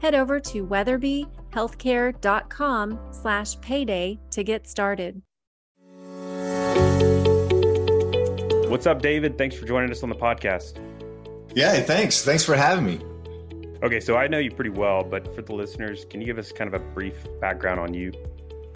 [0.00, 5.22] head over to weatherbyhealthcare.com slash payday to get started.
[8.68, 9.38] What's up, David?
[9.38, 10.78] Thanks for joining us on the podcast.
[11.54, 12.24] Yeah, thanks.
[12.24, 13.00] Thanks for having me.
[13.82, 16.52] Okay, so I know you pretty well, but for the listeners, can you give us
[16.52, 18.12] kind of a brief background on you?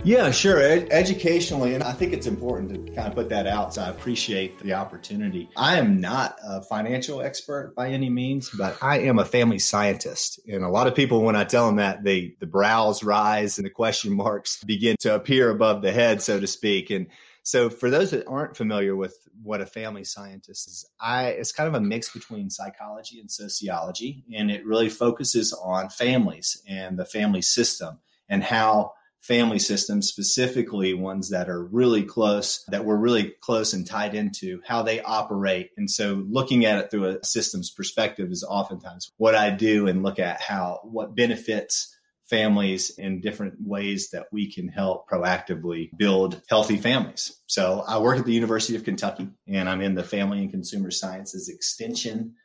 [0.03, 0.59] Yeah, sure.
[0.59, 3.75] Ed- educationally, and I think it's important to kind of put that out.
[3.75, 5.51] So I appreciate the opportunity.
[5.57, 10.41] I am not a financial expert by any means, but I am a family scientist.
[10.51, 13.67] And a lot of people, when I tell them that, they the brows rise and
[13.67, 16.89] the question marks begin to appear above the head, so to speak.
[16.89, 17.07] And
[17.43, 21.69] so for those that aren't familiar with what a family scientist is, I it's kind
[21.69, 27.05] of a mix between psychology and sociology, and it really focuses on families and the
[27.05, 27.99] family system
[28.31, 33.87] and how family systems, specifically ones that are really close, that we're really close and
[33.87, 35.71] tied into how they operate.
[35.77, 40.03] And so looking at it through a systems perspective is oftentimes what I do and
[40.03, 41.97] look at how what benefits
[42.31, 47.37] families in different ways that we can help proactively build healthy families.
[47.47, 50.93] So I work at the University of Kentucky and I'm in the Family and Consumer
[50.93, 52.37] Sciences Extension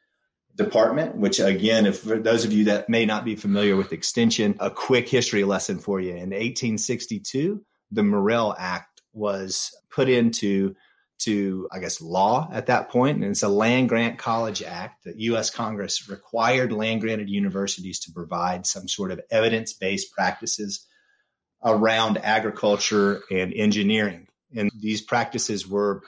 [0.56, 4.56] department, which again, if for those of you that may not be familiar with extension,
[4.60, 6.12] a quick history lesson for you.
[6.12, 10.76] In 1862, the Morrill Act was put into
[11.18, 15.06] to, I guess, law at that point, and it's a land grant college act.
[15.06, 15.50] The U.S.
[15.50, 20.86] Congress required land granted universities to provide some sort of evidence based practices
[21.64, 24.28] around agriculture and engineering.
[24.56, 26.04] And these practices were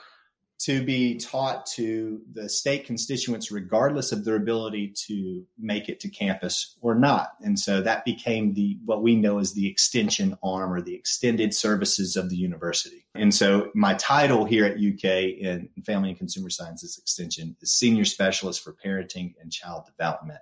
[0.58, 6.08] to be taught to the state constituents, regardless of their ability to make it to
[6.08, 7.30] campus or not.
[7.42, 11.54] And so that became the what we know as the extension arm or the extended
[11.54, 13.06] services of the university.
[13.14, 18.04] And so my title here at UK in Family and Consumer Sciences Extension is Senior
[18.04, 20.40] Specialist for Parenting and Child Development.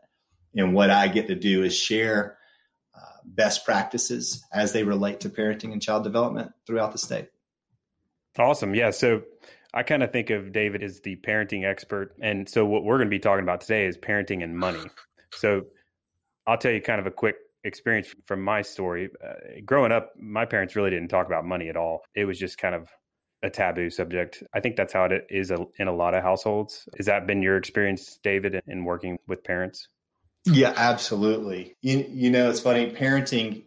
[0.56, 2.38] And what I get to do is share
[2.96, 7.28] uh, best practices as they relate to parenting and child development throughout the state.
[8.38, 8.74] Awesome.
[8.74, 8.90] Yeah.
[8.90, 9.22] So
[9.76, 12.16] I kind of think of David as the parenting expert.
[12.22, 14.80] And so what we're going to be talking about today is parenting and money.
[15.32, 15.66] So
[16.46, 19.10] I'll tell you kind of a quick experience from my story.
[19.22, 22.04] Uh, growing up, my parents really didn't talk about money at all.
[22.14, 22.88] It was just kind of
[23.42, 24.42] a taboo subject.
[24.54, 26.88] I think that's how it is in a lot of households.
[26.96, 29.88] Has that been your experience, David, in working with parents?
[30.46, 31.76] Yeah, absolutely.
[31.82, 32.92] You, you know, it's funny.
[32.92, 33.64] Parenting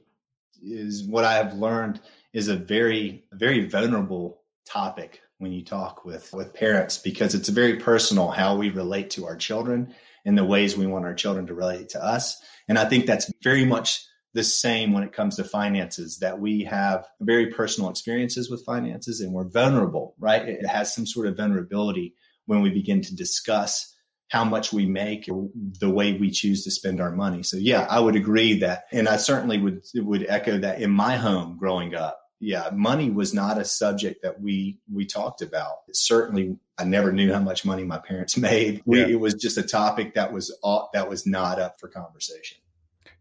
[0.64, 2.02] is what I have learned
[2.34, 7.78] is a very, very vulnerable topic when you talk with with parents because it's very
[7.78, 9.94] personal how we relate to our children
[10.26, 12.40] and the ways we want our children to relate to us.
[12.68, 14.06] And i think that's very much
[14.36, 19.22] the same when it comes to finances that we have very personal experiences with finances
[19.22, 20.48] and we're vulnerable right?
[20.48, 22.14] It has some sort of vulnerability
[22.46, 23.96] when we begin to discuss
[24.28, 27.44] how much we make or the way we choose to spend our money.
[27.44, 31.16] So yeah i would agree that and i certainly would would echo that in my
[31.16, 35.80] home growing up yeah, money was not a subject that we we talked about.
[35.92, 38.82] certainly, I never knew how much money my parents made.
[38.86, 39.08] We, yeah.
[39.08, 42.58] It was just a topic that was all, that was not up for conversation.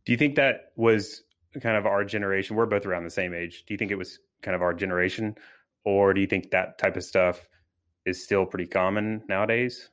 [0.05, 1.23] Do you think that was
[1.61, 2.57] kind of our generation?
[2.57, 3.65] We're both around the same age.
[3.67, 5.37] Do you think it was kind of our generation,
[5.85, 7.49] or do you think that type of stuff
[8.07, 9.91] is still pretty common nowadays?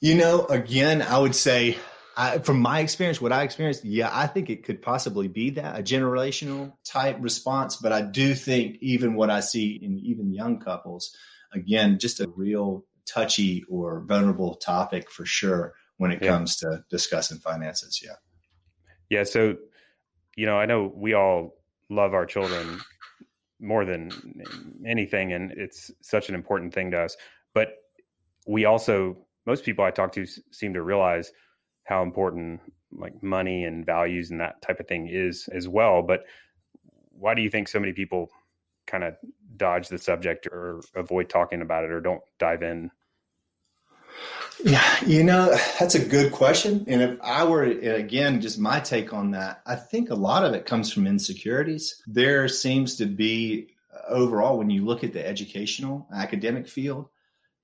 [0.00, 1.78] You know, again, I would say
[2.16, 5.78] I, from my experience, what I experienced, yeah, I think it could possibly be that
[5.78, 7.76] a generational type response.
[7.76, 11.14] But I do think even what I see in even young couples,
[11.52, 16.28] again, just a real touchy or vulnerable topic for sure when it yeah.
[16.28, 18.00] comes to discussing finances.
[18.04, 18.16] Yeah.
[19.10, 19.24] Yeah.
[19.24, 19.56] So,
[20.36, 21.56] you know, I know we all
[21.90, 22.80] love our children
[23.60, 24.10] more than
[24.86, 27.16] anything, and it's such an important thing to us.
[27.54, 27.74] But
[28.46, 29.16] we also,
[29.46, 31.32] most people I talk to seem to realize
[31.84, 32.60] how important
[32.96, 36.02] like money and values and that type of thing is as well.
[36.02, 36.24] But
[37.10, 38.30] why do you think so many people
[38.86, 39.14] kind of
[39.56, 42.90] dodge the subject or avoid talking about it or don't dive in?
[44.62, 46.84] Yeah, you know, that's a good question.
[46.86, 50.54] And if I were, again, just my take on that, I think a lot of
[50.54, 52.00] it comes from insecurities.
[52.06, 57.08] There seems to be uh, overall, when you look at the educational academic field,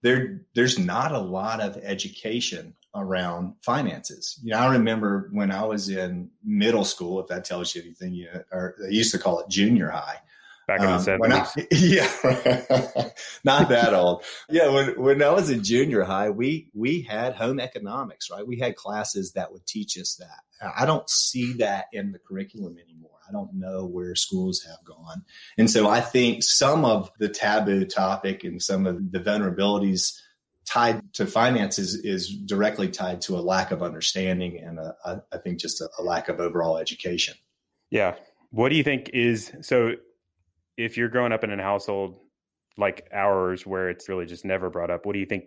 [0.03, 4.39] there there's not a lot of education around finances.
[4.43, 8.15] You know, I remember when I was in middle school, if that tells you anything,
[8.15, 10.17] you know, or they used to call it junior high.
[10.67, 11.57] Back in um, the 70s.
[11.57, 13.11] I, yeah,
[13.45, 14.23] not that old.
[14.49, 18.47] Yeah, when, when I was in junior high, we we had home economics, right?
[18.47, 20.73] We had classes that would teach us that.
[20.77, 23.11] I don't see that in the curriculum anymore.
[23.29, 25.25] I don't know where schools have gone.
[25.57, 30.13] And so I think some of the taboo topic and some of the vulnerabilities
[30.71, 35.39] tied to finances is directly tied to a lack of understanding and a, a, I
[35.39, 37.35] think just a, a lack of overall education.
[37.91, 38.15] Yeah.
[38.51, 39.95] What do you think is so
[40.77, 42.19] if you're growing up in a household
[42.77, 45.45] like ours where it's really just never brought up, what do you think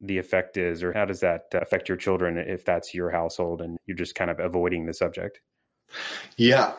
[0.00, 3.60] the effect is or how does that uh, affect your children if that's your household
[3.60, 5.40] and you're just kind of avoiding the subject?
[6.36, 6.74] Yeah,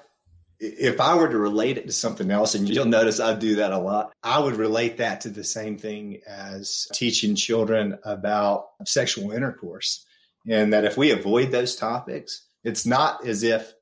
[0.60, 3.72] if I were to relate it to something else, and you'll notice I do that
[3.72, 9.32] a lot, I would relate that to the same thing as teaching children about sexual
[9.32, 10.06] intercourse.
[10.48, 13.74] And that if we avoid those topics, it's not as if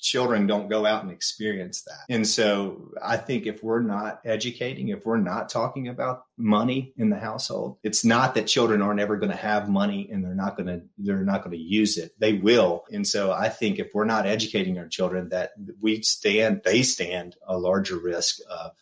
[0.00, 2.04] children don't go out and experience that.
[2.08, 7.10] And so I think if we're not educating, if we're not talking about money in
[7.10, 10.56] the household, it's not that children aren't ever going to have money and they're not
[10.56, 12.12] going to they're not going to use it.
[12.18, 12.84] They will.
[12.90, 17.36] And so I think if we're not educating our children that we stand they stand
[17.46, 18.72] a larger risk of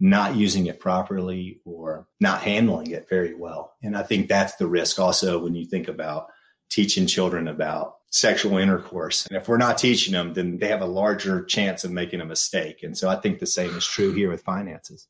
[0.00, 3.74] not using it properly or not handling it very well.
[3.82, 6.28] And I think that's the risk also when you think about
[6.70, 9.26] teaching children about sexual intercourse.
[9.26, 12.24] And if we're not teaching them, then they have a larger chance of making a
[12.24, 12.82] mistake.
[12.82, 15.06] And so I think the same is true here with finances.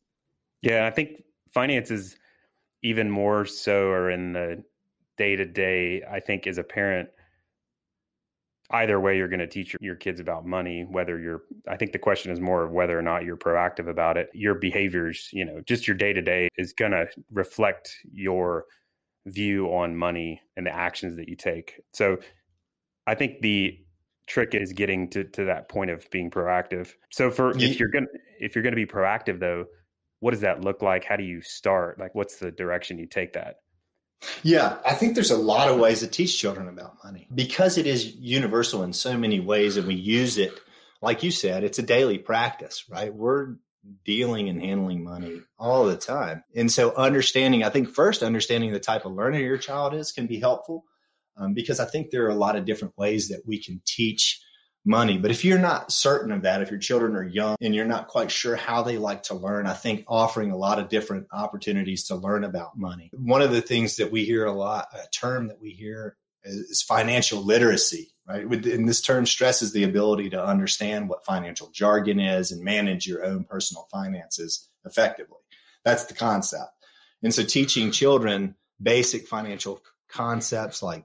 [0.63, 1.23] Yeah, I think
[1.53, 2.17] finances
[2.83, 4.65] even more so are in the
[5.17, 6.03] day to day.
[6.11, 7.09] I think as a parent,
[8.71, 11.93] either way, you're going to teach your, your kids about money, whether you're, I think
[11.93, 14.31] the question is more of whether or not you're proactive about it.
[14.33, 18.67] Your behaviors, you know, just your day to day is going to reflect your
[19.27, 21.81] view on money and the actions that you take.
[21.93, 22.19] So
[23.07, 23.79] I think the
[24.27, 26.93] trick is getting to, to that point of being proactive.
[27.11, 28.07] So for if you're gonna
[28.39, 29.67] if you're gonna be proactive though,
[30.21, 31.05] what does that look like?
[31.05, 31.99] How do you start?
[31.99, 33.57] Like what's the direction you take that?
[34.43, 37.87] Yeah, I think there's a lot of ways to teach children about money because it
[37.87, 40.61] is universal in so many ways and we use it
[41.03, 43.13] like you said, it's a daily practice, right?
[43.13, 43.55] We're
[44.05, 46.45] dealing and handling money all the time.
[46.55, 50.27] And so understanding, I think first understanding the type of learner your child is can
[50.27, 50.85] be helpful
[51.37, 54.41] um, because I think there are a lot of different ways that we can teach
[54.85, 55.19] money.
[55.19, 58.09] But if you're not certain of that, if your children are young and you're not
[58.09, 62.05] quite sure how they like to learn, I think offering a lot of different opportunities
[62.05, 63.11] to learn about money.
[63.13, 66.83] One of the things that we hear a lot, a term that we hear is
[66.83, 68.45] financial literacy, right?
[68.45, 73.25] And this term stresses the ability to understand what financial jargon is and manage your
[73.25, 75.39] own personal finances effectively.
[75.85, 76.71] That's the concept.
[77.23, 81.05] And so teaching children basic financial concepts like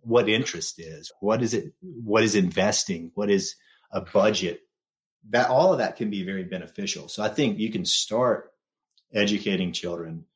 [0.00, 3.54] what interest is, what is it, what is investing, what is
[3.92, 4.60] a budget.
[5.30, 7.08] That all of that can be very beneficial.
[7.08, 8.50] So I think you can start
[9.14, 10.26] educating children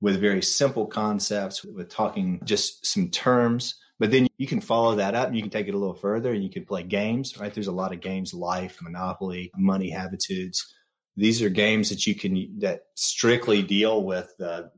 [0.00, 5.14] with very simple concepts, with talking just some terms, but then you can follow that
[5.14, 7.52] up and you can take it a little further and you can play games, right?
[7.52, 10.74] There's a lot of games, life, monopoly, money habitudes.
[11.16, 14.70] These are games that you can, that strictly deal with the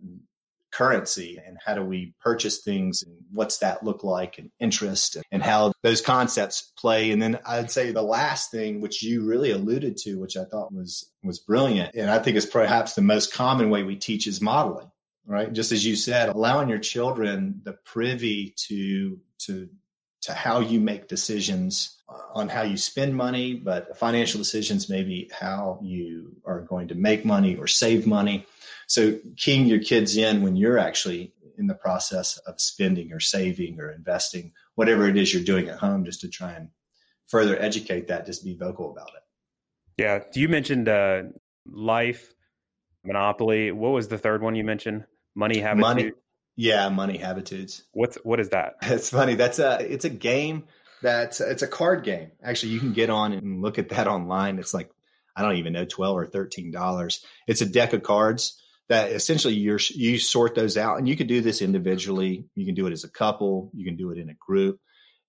[0.71, 5.43] currency and how do we purchase things and what's that look like and interest and
[5.43, 9.97] how those concepts play and then i'd say the last thing which you really alluded
[9.97, 13.71] to which i thought was was brilliant and i think is perhaps the most common
[13.71, 14.91] way we teach is modeling
[15.29, 19.69] right just as you said allowing your children the privy to to
[20.21, 21.97] to how you make decisions
[22.35, 27.25] on how you spend money but financial decisions maybe how you are going to make
[27.25, 28.45] money or save money
[28.89, 33.81] so keying your kids in when you're actually in the process of spending or saving
[33.81, 36.69] or investing, whatever it is you're doing at home, just to try and
[37.27, 39.23] further educate that, just be vocal about it.
[40.01, 40.21] Yeah.
[40.35, 41.25] You mentioned uh,
[41.67, 42.33] life,
[43.05, 43.73] monopoly.
[43.73, 45.05] What was the third one you mentioned?
[45.39, 45.81] Money habitude.
[45.81, 46.13] Money.
[46.57, 47.85] Yeah, money habitudes.
[47.93, 48.75] What's what is that?
[48.83, 49.37] It's funny.
[49.37, 50.65] That's a it's a game
[51.01, 52.33] that's it's a card game.
[52.43, 54.59] Actually, you can get on and look at that online.
[54.59, 54.91] It's like
[55.37, 57.25] I don't even know twelve or thirteen dollars.
[57.47, 61.27] It's a deck of cards that essentially you you sort those out and you can
[61.27, 64.31] do this individually you can do it as a couple you can do it in
[64.31, 64.81] a group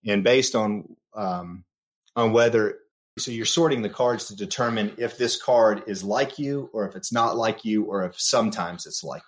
[0.08, 1.66] and based on um,
[2.16, 2.80] on whether
[3.18, 6.96] so you're sorting the cards to determine if this card is like you or if
[6.96, 9.24] it's not like you or if sometimes it's like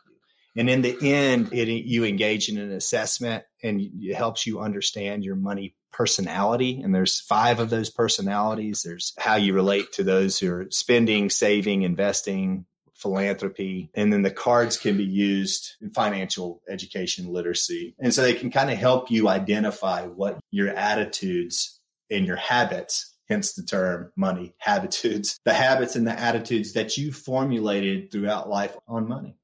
[0.55, 5.23] and in the end it, you engage in an assessment and it helps you understand
[5.23, 10.39] your money personality and there's five of those personalities there's how you relate to those
[10.39, 12.65] who are spending saving investing
[13.01, 13.89] philanthropy.
[13.95, 17.95] And then the cards can be used in financial education literacy.
[17.99, 21.79] And so they can kind of help you identify what your attitudes
[22.09, 27.11] and your habits, hence the term money habitudes, the habits and the attitudes that you
[27.11, 29.35] formulated throughout life on money.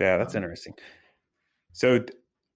[0.00, 0.74] Yeah, that's interesting.
[1.72, 2.04] So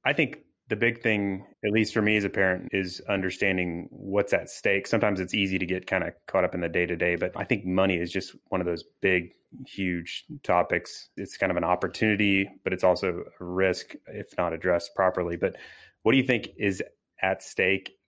[0.05, 4.33] I think the big thing, at least for me as a parent, is understanding what's
[4.33, 4.87] at stake.
[4.87, 7.33] Sometimes it's easy to get kind of caught up in the day to day, but
[7.37, 9.33] I think money is just one of those big,
[9.67, 11.09] huge topics.
[11.17, 15.37] It's kind of an opportunity, but it's also a risk if not addressed properly.
[15.37, 15.57] But
[16.03, 16.83] what do you think is
[17.21, 17.99] at stake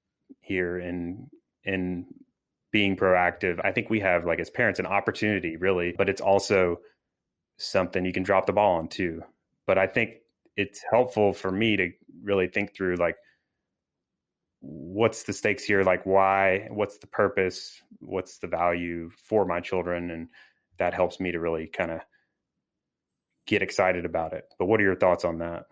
[0.40, 1.28] here in
[1.64, 2.06] in
[2.70, 3.60] being proactive?
[3.64, 6.78] I think we have like as parents an opportunity really, but it's also
[7.70, 9.22] something you can drop the ball on too.
[9.66, 10.16] But I think
[10.56, 11.90] it's helpful for me to
[12.22, 13.16] really think through like
[14.60, 15.82] what's the stakes here?
[15.82, 17.80] Like why what's the purpose?
[18.00, 20.10] What's the value for my children?
[20.10, 20.28] And
[20.78, 22.00] that helps me to really kind of
[23.46, 24.44] get excited about it.
[24.58, 25.66] But what are your thoughts on that?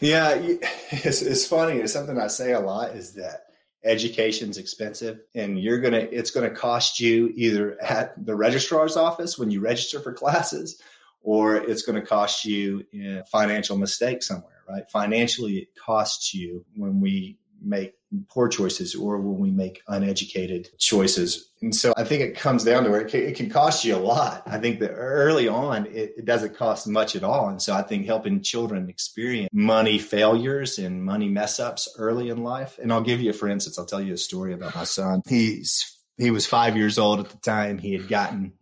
[0.00, 0.34] Yeah
[0.90, 3.44] it's, it's funny it's something i say a lot is that
[3.84, 9.50] education's expensive and you're gonna it's gonna cost you either at the registrar's office when
[9.50, 10.80] you register for classes
[11.22, 14.88] or it's going to cost you a financial mistake somewhere, right?
[14.90, 17.94] Financially, it costs you when we make
[18.28, 21.50] poor choices or when we make uneducated choices.
[21.60, 23.96] And so I think it comes down to where it can, it can cost you
[23.96, 24.42] a lot.
[24.46, 27.48] I think that early on, it, it, doesn't cost much at all.
[27.48, 32.44] And so I think helping children experience money failures and money mess ups early in
[32.44, 32.78] life.
[32.80, 35.22] And I'll give you, for instance, I'll tell you a story about my son.
[35.26, 37.78] He's he was five years old at the time.
[37.78, 38.52] He had gotten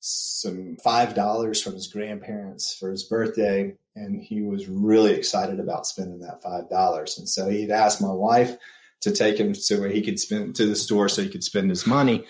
[0.00, 5.86] some five dollars from his grandparents for his birthday and he was really excited about
[5.86, 7.18] spending that five dollars.
[7.18, 8.56] And so he'd asked my wife
[9.00, 11.70] to take him to where he could spend to the store so he could spend
[11.70, 12.24] his money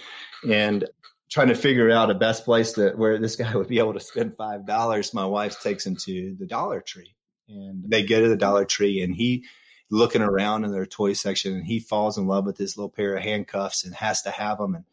[0.49, 0.85] and
[1.31, 4.01] trying to figure out a best place that where this guy would be able to
[4.01, 5.15] spend five dollars.
[5.15, 7.15] My wife takes him to the dollar tree
[7.49, 9.45] and they go to the dollar tree and he
[9.91, 13.17] looking around in their toy section and he falls in love with this little pair
[13.17, 14.85] of handcuffs and has to have them and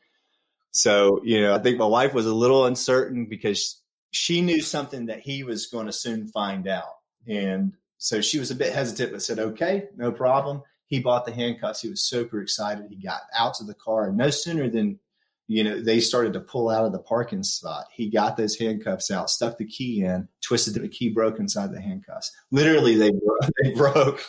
[0.76, 5.06] so, you know, I think my wife was a little uncertain because she knew something
[5.06, 6.98] that he was going to soon find out.
[7.26, 10.64] And so she was a bit hesitant, but said, okay, no problem.
[10.88, 11.82] He bought the handcuffs.
[11.82, 12.88] He was super excited.
[12.90, 14.10] He got out to the car.
[14.10, 15.00] And no sooner than,
[15.48, 19.10] you know, they started to pull out of the parking spot, he got those handcuffs
[19.10, 22.34] out, stuck the key in, twisted the key broke inside the handcuffs.
[22.52, 23.12] Literally, they,
[23.64, 24.22] they broke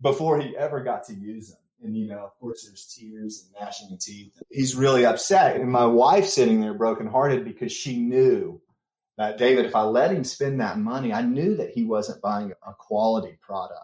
[0.00, 1.57] before he ever got to use them.
[1.82, 4.32] And, you know, of course, there's tears and gnashing of teeth.
[4.50, 5.56] He's really upset.
[5.56, 8.60] And my wife sitting there brokenhearted because she knew
[9.16, 12.52] that, David, if I let him spend that money, I knew that he wasn't buying
[12.66, 13.82] a quality product.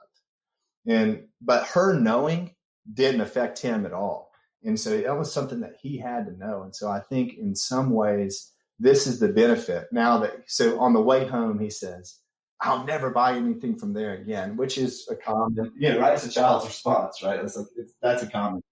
[0.86, 2.54] And, but her knowing
[2.92, 4.32] didn't affect him at all.
[4.64, 6.62] And so that was something that he had to know.
[6.62, 9.86] And so I think in some ways, this is the benefit.
[9.92, 12.18] Now that, so on the way home, he says,
[12.60, 16.14] I'll never buy anything from there again, which is a common, yeah, right.
[16.14, 17.40] It's a child's response, right?
[17.40, 18.62] It's like it's, that's a common,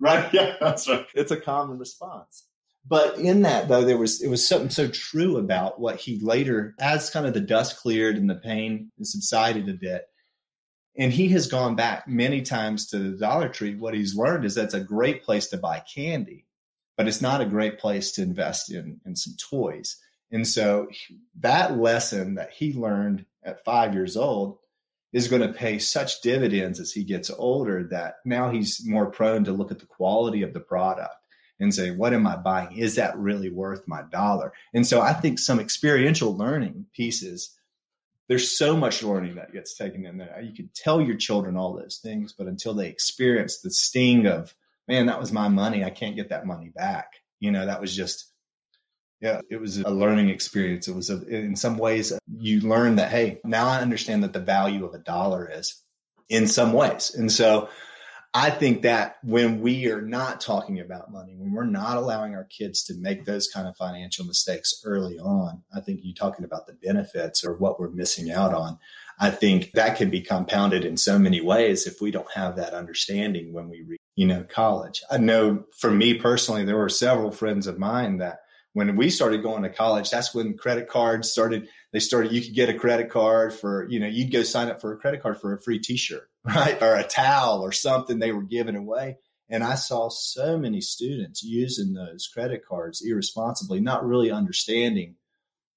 [0.00, 0.28] right?
[0.32, 1.06] Yeah, that's right.
[1.14, 2.46] It's a common response.
[2.88, 6.74] But in that though, there was it was something so true about what he later,
[6.80, 10.06] as kind of the dust cleared and the pain subsided a bit,
[10.96, 13.74] and he has gone back many times to the Dollar Tree.
[13.74, 16.46] What he's learned is that's a great place to buy candy,
[16.96, 19.96] but it's not a great place to invest in in some toys.
[20.32, 20.88] And so
[21.40, 24.58] that lesson that he learned at five years old
[25.12, 29.44] is going to pay such dividends as he gets older that now he's more prone
[29.44, 31.14] to look at the quality of the product
[31.58, 32.76] and say, what am I buying?
[32.76, 34.52] Is that really worth my dollar?
[34.74, 37.56] And so I think some experiential learning pieces,
[38.28, 40.38] there's so much learning that gets taken in there.
[40.42, 44.54] You can tell your children all those things, but until they experience the sting of,
[44.88, 45.82] man, that was my money.
[45.84, 47.12] I can't get that money back.
[47.40, 48.32] You know, that was just
[49.20, 50.88] yeah, it was a learning experience.
[50.88, 54.40] It was a, in some ways you learn that hey, now I understand that the
[54.40, 55.82] value of a dollar is
[56.28, 57.14] in some ways.
[57.14, 57.68] And so
[58.34, 62.44] I think that when we are not talking about money, when we're not allowing our
[62.44, 66.66] kids to make those kind of financial mistakes early on, I think you're talking about
[66.66, 68.78] the benefits or what we're missing out on.
[69.18, 72.74] I think that can be compounded in so many ways if we don't have that
[72.74, 75.02] understanding when we reach, you know, college.
[75.10, 78.40] I know for me personally, there were several friends of mine that
[78.76, 81.66] when we started going to college, that's when credit cards started.
[81.94, 84.82] They started, you could get a credit card for, you know, you'd go sign up
[84.82, 86.76] for a credit card for a free t shirt, right?
[86.82, 89.16] Or a towel or something they were giving away.
[89.48, 95.14] And I saw so many students using those credit cards irresponsibly, not really understanding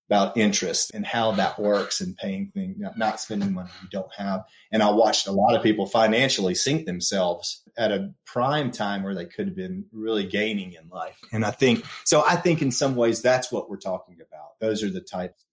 [0.10, 4.44] about interest and how that works and paying things, not spending money you don't have.
[4.72, 9.14] And I watched a lot of people financially sink themselves at a prime time where
[9.14, 11.20] they could have been really gaining in life.
[11.32, 12.24] And I think so.
[12.28, 14.60] I think in some ways that's what we're talking about.
[14.60, 15.46] Those are the types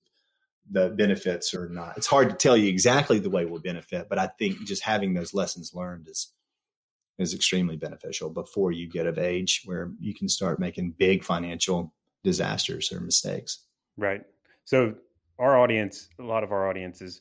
[0.71, 1.97] the benefits or not.
[1.97, 5.15] It's hard to tell you exactly the way we'll benefit, but I think just having
[5.15, 6.33] those lessons learned is
[7.19, 11.95] is extremely beneficial before you get of age where you can start making big financial
[12.23, 13.65] disasters or mistakes.
[13.97, 14.23] Right.
[14.67, 14.95] So
[15.39, 17.21] our audience, a lot of our audience is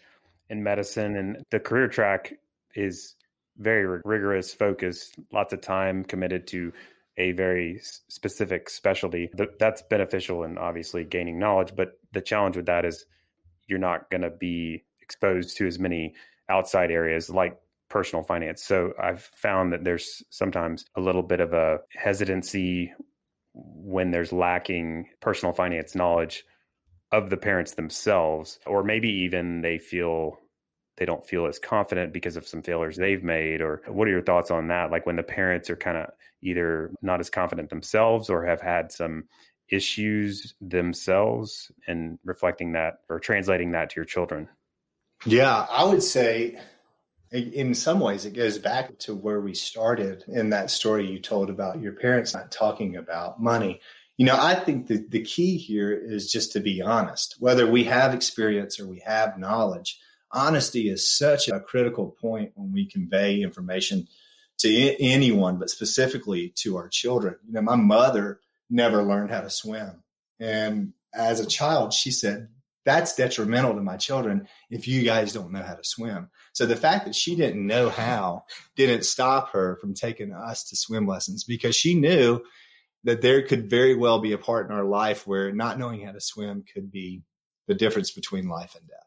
[0.50, 2.34] in medicine and the career track
[2.74, 3.16] is
[3.58, 6.74] very rigorous, focused, lots of time committed to
[7.18, 9.30] a very specific specialty.
[9.60, 13.06] That's beneficial and obviously gaining knowledge, but the challenge with that is
[13.68, 16.16] you're not going to be exposed to as many
[16.50, 17.58] outside areas like
[17.90, 18.64] personal finance.
[18.64, 22.92] So I've found that there's sometimes a little bit of a hesitancy
[23.54, 26.44] when there's lacking personal finance knowledge
[27.15, 30.39] of the parents themselves, or maybe even they feel
[30.98, 33.62] they don't feel as confident because of some failures they've made.
[33.62, 34.91] Or what are your thoughts on that?
[34.91, 36.10] Like when the parents are kind of
[36.41, 39.25] either not as confident themselves or have had some
[39.69, 44.48] issues themselves and reflecting that or translating that to your children?
[45.25, 46.60] Yeah, I would say
[47.31, 51.50] in some ways it goes back to where we started in that story you told
[51.50, 53.81] about your parents not talking about money.
[54.17, 57.84] You know, I think that the key here is just to be honest, whether we
[57.86, 60.00] have experience or we have knowledge.
[60.31, 64.07] Honesty is such a critical point when we convey information
[64.60, 67.36] to anyone, but specifically to our children.
[67.45, 70.03] You know, my mother never learned how to swim.
[70.39, 72.50] And as a child, she said,
[72.86, 76.29] that's detrimental to my children if you guys don't know how to swim.
[76.53, 78.45] So the fact that she didn't know how
[78.75, 82.41] didn't stop her from taking us to swim lessons because she knew
[83.05, 86.12] that there could very well be a part in our life where not knowing how
[86.12, 87.24] to swim could be
[87.67, 89.00] the difference between life and death.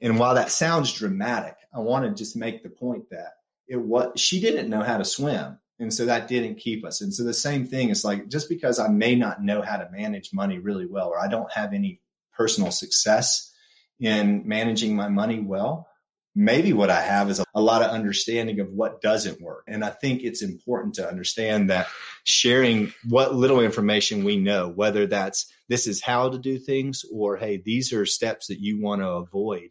[0.00, 3.34] And while that sounds dramatic, I want to just make the point that
[3.68, 7.00] it was she didn't know how to swim and so that didn't keep us.
[7.00, 9.90] And so the same thing is like just because I may not know how to
[9.90, 12.00] manage money really well, or I don't have any
[12.32, 13.52] personal success
[14.00, 15.88] in managing my money well,
[16.34, 19.64] maybe what I have is a, a, lot of understanding of what doesn't work.
[19.68, 21.88] And I think it's important to understand that
[22.24, 27.36] sharing what little information we know, whether that's this is how to do things or
[27.36, 29.70] hey, these are steps that you want to avoid.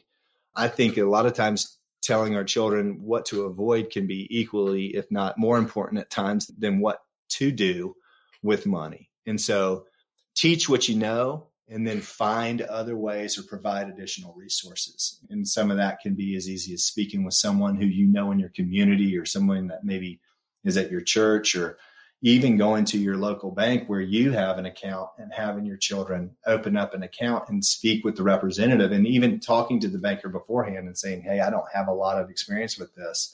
[0.56, 4.88] I think a lot of times telling our children what to avoid can be equally,
[4.96, 7.96] if not more important at times than what to do
[8.44, 9.10] with money.
[9.26, 9.86] And so
[10.36, 15.22] teach what you know and then find other ways or provide additional resources.
[15.30, 18.32] And some of that can be as easy as speaking with someone who you know
[18.32, 20.20] in your community or someone that maybe
[20.66, 21.78] is at your church or
[22.22, 26.36] even going to your local bank where you have an account and having your children
[26.46, 30.28] open up an account and speak with the representative and even talking to the banker
[30.28, 33.34] beforehand and saying, Hey, I don't have a lot of experience with this.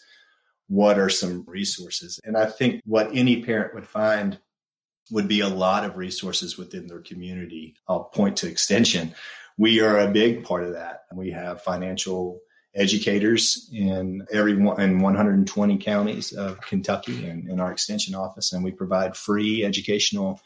[0.68, 2.20] What are some resources?
[2.24, 4.40] And I think what any parent would find
[5.12, 7.76] would be a lot of resources within their community.
[7.88, 9.14] I'll point to extension.
[9.58, 11.06] We are a big part of that.
[11.14, 12.40] We have financial
[12.76, 18.64] educators in every one in 120 counties of Kentucky and in our extension office, and
[18.64, 20.40] we provide free educational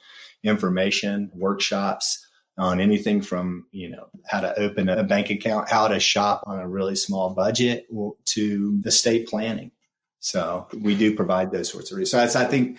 [0.44, 2.26] information, workshops
[2.58, 6.60] on anything from you know how to open a bank account, how to shop on
[6.60, 7.88] a really small budget,
[8.26, 9.72] to the state planning.
[10.20, 12.36] So we do provide those sorts of resources.
[12.36, 12.78] I think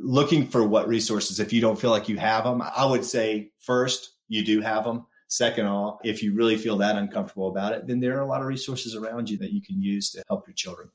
[0.00, 3.50] looking for what resources if you don't feel like you have them, I would say
[3.60, 7.86] first you do have them Second all, if you really feel that uncomfortable about it,
[7.86, 10.46] then there are a lot of resources around you that you can use to help
[10.46, 10.90] your children.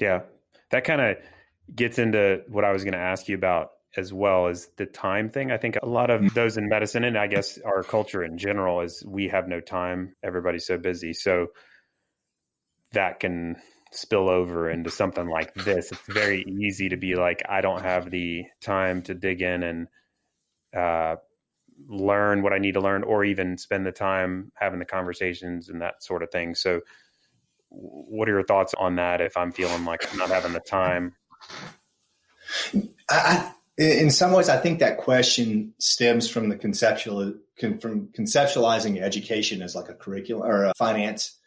[0.00, 0.22] Yeah.
[0.70, 1.16] That kind of
[1.72, 5.30] gets into what I was going to ask you about as well as the time
[5.30, 5.52] thing.
[5.52, 8.80] I think a lot of those in medicine and I guess our culture in general
[8.80, 10.16] is we have no time.
[10.24, 11.12] Everybody's so busy.
[11.12, 11.46] So
[12.92, 13.56] that can
[13.92, 15.92] spill over into something like this.
[15.92, 19.88] It's very easy to be like, I don't have the time to dig in and
[20.76, 21.16] uh,
[21.88, 25.80] learn what I need to learn or even spend the time having the conversations and
[25.82, 26.54] that sort of thing.
[26.54, 26.80] So
[27.68, 31.14] what are your thoughts on that if I'm feeling like I'm not having the time?
[33.08, 39.62] I, in some ways, I think that question stems from the conceptual from conceptualizing education
[39.62, 41.38] as like a curriculum or a finance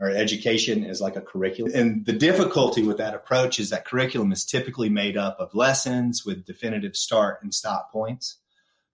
[0.00, 1.72] or education as like a curriculum.
[1.74, 6.24] And the difficulty with that approach is that curriculum is typically made up of lessons
[6.24, 8.38] with definitive start and stop points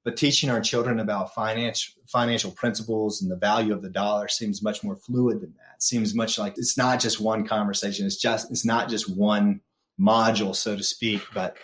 [0.05, 4.63] but teaching our children about finance, financial principles and the value of the dollar seems
[4.63, 5.83] much more fluid than that.
[5.83, 8.07] Seems much like it's not just one conversation.
[8.07, 9.63] It's just, it's not just one
[9.99, 11.57] module, so to speak, but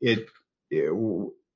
[0.00, 0.26] it,
[0.70, 0.90] it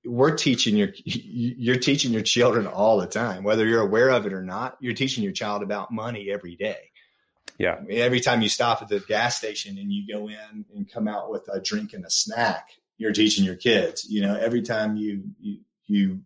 [0.04, 4.32] we're teaching your, you're teaching your children all the time, whether you're aware of it
[4.32, 6.90] or not, you're teaching your child about money every day.
[7.58, 7.80] Yeah.
[7.88, 11.30] Every time you stop at the gas station and you go in and come out
[11.30, 15.24] with a drink and a snack, you're teaching your kids, you know, every time you,
[15.40, 16.20] you you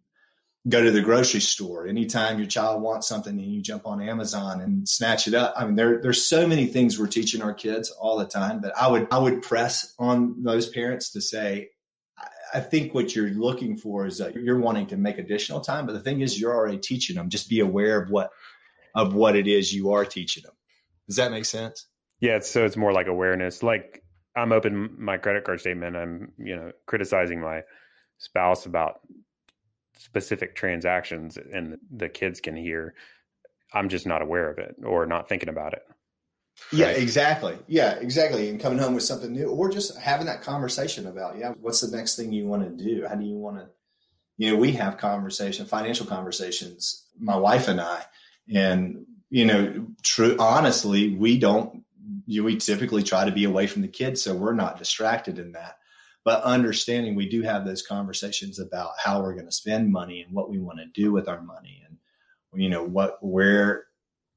[0.69, 1.87] go to the grocery store.
[1.87, 5.55] Anytime your child wants something and you jump on Amazon and snatch it up.
[5.57, 8.77] I mean, there, there's so many things we're teaching our kids all the time, but
[8.77, 11.71] I would, I would press on those parents to say,
[12.53, 15.93] I think what you're looking for is that you're wanting to make additional time, but
[15.93, 17.29] the thing is you're already teaching them.
[17.29, 18.31] Just be aware of what,
[18.95, 20.55] of what it is you are teaching them.
[21.09, 21.89] Does that make sense?
[22.21, 22.39] Yeah.
[22.41, 23.63] So it's more like awareness.
[23.63, 24.05] Like
[24.37, 25.97] I'm open my credit card statement.
[25.97, 27.63] I'm, you know, criticizing my
[28.19, 29.01] spouse about
[29.99, 32.95] specific transactions and the kids can hear
[33.75, 35.83] i'm just not aware of it or not thinking about it
[36.73, 41.07] yeah exactly yeah exactly and coming home with something new or just having that conversation
[41.09, 43.67] about yeah what's the next thing you want to do how do you want to
[44.37, 48.03] you know we have conversation financial conversations my wife and i
[48.55, 51.85] and you know true honestly we don't
[52.29, 55.53] you, we typically try to be away from the kids so we're not distracted in
[55.53, 55.79] that.
[56.25, 60.35] But understanding we do have those conversations about how we're going to spend money and
[60.35, 61.97] what we want to do with our money and
[62.61, 63.87] you know what where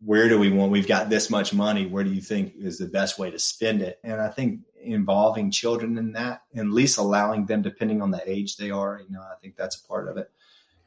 [0.03, 2.87] where do we want we've got this much money where do you think is the
[2.87, 3.99] best way to spend it?
[4.03, 8.21] And i think involving children in that and at least allowing them depending on the
[8.29, 10.31] age they are you know i think that's a part of it.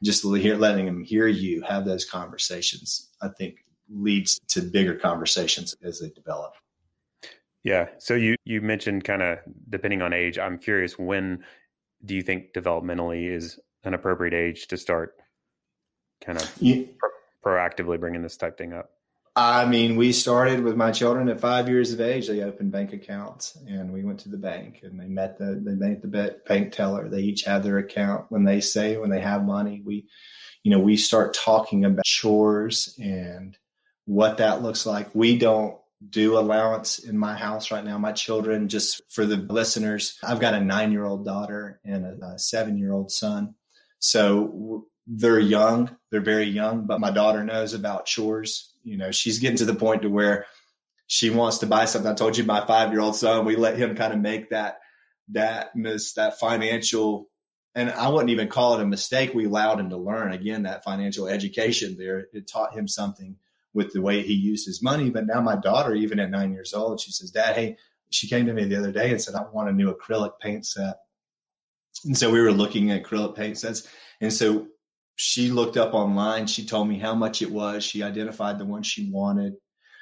[0.02, 3.64] Just letting them hear you have those conversations i think
[3.94, 6.54] leads to bigger conversations as they develop
[7.64, 7.88] yeah.
[7.98, 10.38] So you you mentioned kind of depending on age.
[10.38, 11.44] I'm curious when
[12.04, 15.16] do you think developmentally is an appropriate age to start
[16.22, 16.84] kind of yeah.
[16.98, 18.90] pro- proactively bringing this type thing up?
[19.36, 22.28] I mean, we started with my children at five years of age.
[22.28, 25.74] They opened bank accounts, and we went to the bank, and they met the they
[25.74, 27.08] met the bank teller.
[27.08, 28.26] They each have their account.
[28.28, 30.06] When they say when they have money, we,
[30.62, 33.56] you know, we start talking about chores and
[34.06, 35.14] what that looks like.
[35.14, 35.78] We don't
[36.10, 37.98] do allowance in my house right now.
[37.98, 42.38] My children, just for the listeners, I've got a nine year old daughter and a,
[42.38, 43.54] seven year old son.
[43.98, 48.72] So they're young, they're very young, but my daughter knows about chores.
[48.82, 50.46] You know, she's getting to the point to where
[51.06, 52.10] she wants to buy something.
[52.10, 54.80] I told you my five year old son, we let him kind of make that,
[55.30, 57.28] that miss, that financial
[57.74, 59.34] and I wouldn't even call it a mistake.
[59.34, 62.28] We allowed him to learn again that financial education there.
[62.32, 63.36] It taught him something
[63.74, 65.10] with the way he used his money.
[65.10, 67.76] But now my daughter, even at nine years old, she says, Dad, hey,
[68.10, 70.64] she came to me the other day and said, I want a new acrylic paint
[70.64, 70.96] set.
[72.04, 73.88] And so we were looking at acrylic paint sets.
[74.20, 74.68] And so
[75.16, 76.46] she looked up online.
[76.46, 77.84] She told me how much it was.
[77.84, 79.54] She identified the one she wanted.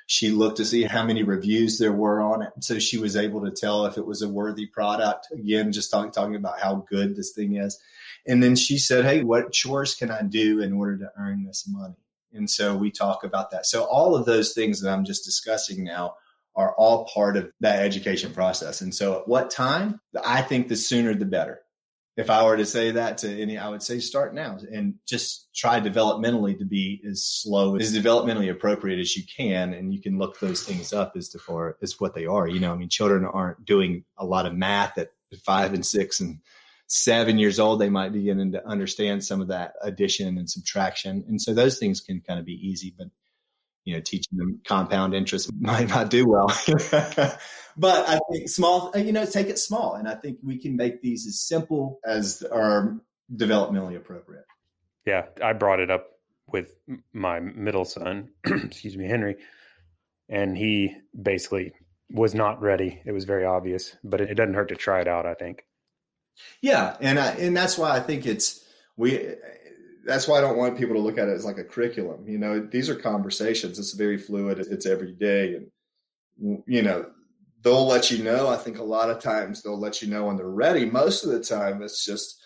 [0.06, 2.50] She looked to see how many reviews there were on it.
[2.60, 5.28] So she was able to tell if it was a worthy product.
[5.32, 7.78] Again, just talk, talking about how good this thing is.
[8.26, 11.66] And then she said, Hey, what chores can I do in order to earn this
[11.68, 12.01] money?
[12.34, 13.66] And so we talk about that.
[13.66, 16.14] So all of those things that I'm just discussing now
[16.54, 18.80] are all part of that education process.
[18.80, 20.00] And so at what time?
[20.24, 21.60] I think the sooner the better.
[22.14, 25.48] If I were to say that to any, I would say start now and just
[25.54, 29.72] try developmentally to be as slow, as developmentally appropriate as you can.
[29.72, 32.46] And you can look those things up as to for as what they are.
[32.46, 36.20] You know, I mean, children aren't doing a lot of math at five and six
[36.20, 36.40] and
[36.86, 41.24] seven years old, they might begin to understand some of that addition and subtraction.
[41.28, 43.08] And so those things can kind of be easy, but
[43.84, 46.46] you know, teaching them compound interest might not do well.
[47.76, 49.94] but I think small, you know, take it small.
[49.94, 52.96] And I think we can make these as simple as are
[53.34, 54.44] developmentally appropriate.
[55.06, 55.26] Yeah.
[55.42, 56.06] I brought it up
[56.46, 56.74] with
[57.12, 59.36] my middle son, excuse me, Henry,
[60.28, 61.72] and he basically
[62.10, 63.00] was not ready.
[63.04, 65.64] It was very obvious, but it, it doesn't hurt to try it out, I think.
[66.60, 68.64] Yeah, and I, and that's why I think it's
[68.96, 69.34] we.
[70.04, 72.26] That's why I don't want people to look at it as like a curriculum.
[72.26, 73.78] You know, these are conversations.
[73.78, 74.58] It's very fluid.
[74.58, 77.06] It's every day, and you know,
[77.62, 78.48] they'll let you know.
[78.48, 80.84] I think a lot of times they'll let you know when they're ready.
[80.84, 82.40] Most of the time, it's just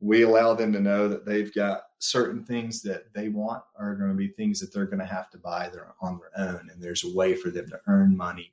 [0.00, 4.10] we allow them to know that they've got certain things that they want are going
[4.10, 6.82] to be things that they're going to have to buy their, on their own, and
[6.82, 8.52] there's a way for them to earn money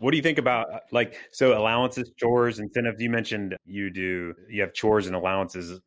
[0.00, 3.00] what do you think about uh, like so allowances, chores, incentives?
[3.00, 5.80] You mentioned you do you have chores and allowances,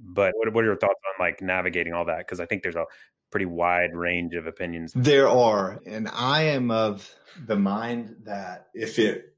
[0.00, 2.18] but what, what are your thoughts on like navigating all that?
[2.18, 2.84] Because I think there's a
[3.30, 4.92] pretty wide range of opinions.
[4.94, 7.12] There are, and I am of
[7.46, 9.34] the mind that if it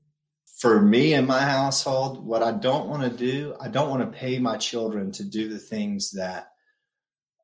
[0.58, 4.18] for me in my household, what I don't want to do, I don't want to
[4.18, 6.48] pay my children to do the things that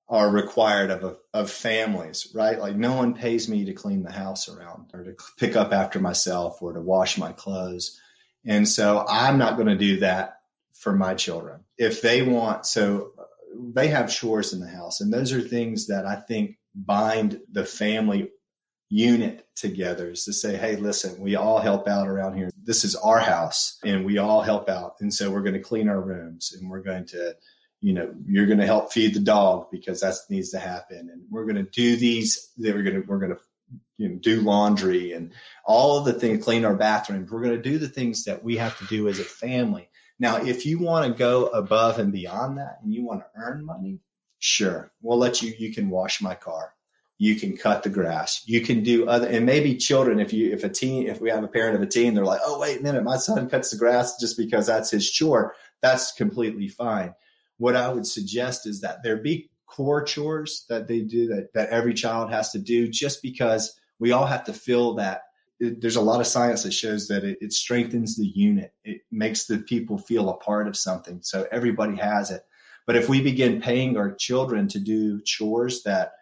[0.09, 2.59] are required of of families, right?
[2.59, 6.01] Like no one pays me to clean the house around or to pick up after
[6.01, 7.99] myself or to wash my clothes.
[8.45, 10.41] And so I'm not going to do that
[10.75, 11.61] for my children.
[11.79, 13.13] If they want so
[13.55, 17.65] they have chores in the house and those are things that I think bind the
[17.65, 18.31] family
[18.89, 22.51] unit together is to say, hey, listen, we all help out around here.
[22.63, 24.97] This is our house and we all help out.
[25.01, 27.35] And so we're going to clean our rooms and we're going to
[27.83, 31.11] you know, you're going to help feed the dog because that needs to happen.
[31.13, 33.41] And we're going to do these, we're going to, we're going to,
[33.99, 35.33] you know, do laundry and
[35.65, 37.31] all of the things, clean our bathrooms.
[37.31, 39.91] We're going to do the things that we have to do as a family.
[40.21, 43.65] Now, if you want to go above and beyond that and you want to earn
[43.65, 43.99] money,
[44.39, 46.75] sure, we'll let you, you can wash my car.
[47.19, 48.43] You can cut the grass.
[48.47, 50.19] You can do other, and maybe children.
[50.19, 52.41] If you, if a teen, if we have a parent of a teen, they're like,
[52.45, 55.55] oh wait a minute, my son cuts the grass just because that's his chore.
[55.81, 57.15] That's completely fine
[57.59, 61.71] what I would suggest is that there be core chores that they do that, that
[61.71, 65.23] every child has to do just because we all have to feel that
[65.61, 68.73] it, there's a lot of science that shows that it, it strengthens the unit.
[68.85, 71.21] It makes the people feel a part of something.
[71.23, 72.43] So everybody has it.
[72.87, 76.13] But if we begin paying our children to do chores that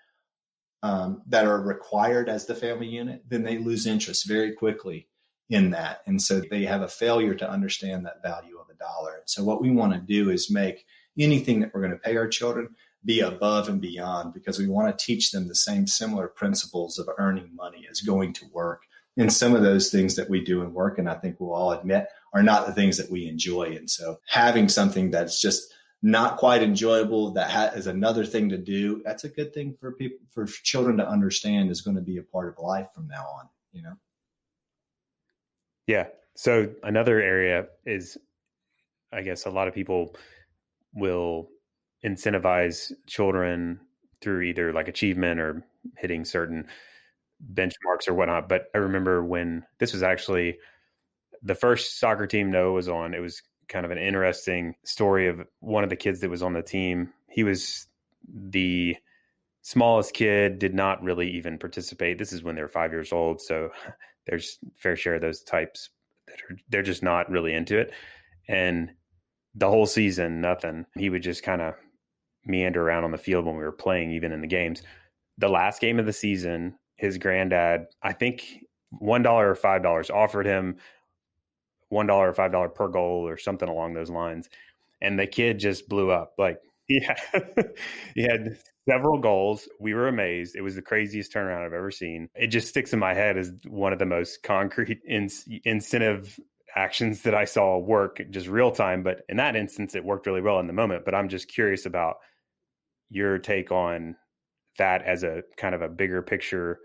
[0.82, 5.08] um, that are required as the family unit, then they lose interest very quickly
[5.50, 9.20] in that, and so they have a failure to understand that value of a dollar.
[9.26, 10.86] So what we want to do is make
[11.18, 12.68] anything that we're going to pay our children
[13.04, 17.08] be above and beyond because we want to teach them the same similar principles of
[17.18, 18.82] earning money as going to work.
[19.16, 21.72] And some of those things that we do in work, and I think we'll all
[21.72, 23.74] admit, are not the things that we enjoy.
[23.76, 28.58] And so having something that's just not quite enjoyable that ha- is another thing to
[28.58, 32.18] do, that's a good thing for people, for children to understand is going to be
[32.18, 33.94] a part of life from now on, you know?
[35.86, 36.06] Yeah.
[36.36, 38.16] So another area is,
[39.12, 40.14] I guess a lot of people
[40.94, 41.48] will
[42.04, 43.80] incentivize children
[44.20, 45.64] through either like achievement or
[45.96, 46.66] hitting certain
[47.52, 48.48] benchmarks or whatnot.
[48.48, 50.58] But I remember when this was actually
[51.42, 55.40] the first soccer team Noah was on, it was kind of an interesting story of
[55.60, 57.12] one of the kids that was on the team.
[57.28, 57.86] He was
[58.28, 58.96] the
[59.62, 62.18] smallest kid, did not really even participate.
[62.18, 63.40] This is when they were five years old.
[63.40, 63.70] So
[64.26, 65.90] there's fair share of those types
[66.26, 67.92] that are, they're just not really into it.
[68.48, 68.90] And
[69.54, 70.86] the whole season, nothing.
[70.96, 71.74] He would just kind of
[72.44, 74.82] meander around on the field when we were playing, even in the games.
[75.38, 80.10] The last game of the season, his granddad, I think one dollar or five dollars,
[80.10, 80.76] offered him
[81.88, 84.48] one dollar or five dollar per goal or something along those lines,
[85.00, 86.34] and the kid just blew up.
[86.38, 87.70] Like he had,
[88.14, 88.58] he had
[88.88, 89.68] several goals.
[89.78, 90.56] We were amazed.
[90.56, 92.28] It was the craziest turnaround I've ever seen.
[92.34, 95.28] It just sticks in my head as one of the most concrete in,
[95.64, 96.38] incentive
[96.76, 99.02] actions that I saw work just real time.
[99.02, 101.04] But in that instance, it worked really well in the moment.
[101.04, 102.16] But I'm just curious about
[103.10, 104.16] your take on
[104.78, 106.78] that as a kind of a bigger picture,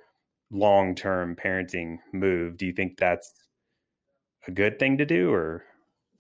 [0.52, 2.58] long term parenting move.
[2.58, 3.32] Do you think that's
[4.48, 5.64] a good thing to do or?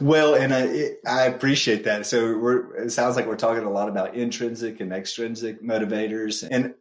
[0.01, 2.05] Well, and I, I appreciate that.
[2.05, 6.45] So we're, it sounds like we're talking a lot about intrinsic and extrinsic motivators.
[6.49, 6.73] And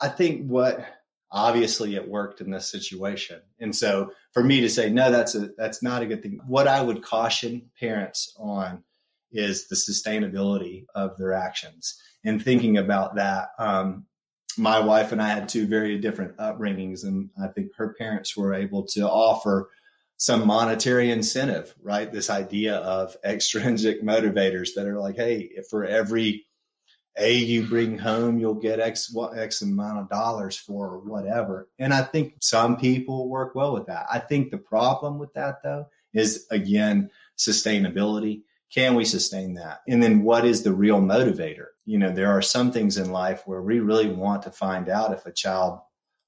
[0.00, 0.86] I think what
[1.32, 3.40] obviously it worked in this situation.
[3.58, 6.40] And so for me to say, no, that's a, that's not a good thing.
[6.46, 8.84] What I would caution parents on
[9.32, 13.48] is the sustainability of their actions and thinking about that.
[13.58, 14.06] Um,
[14.58, 18.52] my wife and I had two very different upbringings, and I think her parents were
[18.52, 19.70] able to offer
[20.18, 22.12] some monetary incentive, right?
[22.12, 26.44] This idea of extrinsic motivators that are like, hey, for every
[27.18, 31.68] a you bring home you'll get x x amount of dollars for whatever.
[31.78, 34.06] And i think some people work well with that.
[34.12, 38.42] I think the problem with that though is again sustainability.
[38.72, 39.80] Can we sustain that?
[39.86, 41.66] And then what is the real motivator?
[41.84, 45.12] You know there are some things in life where we really want to find out
[45.12, 45.80] if a child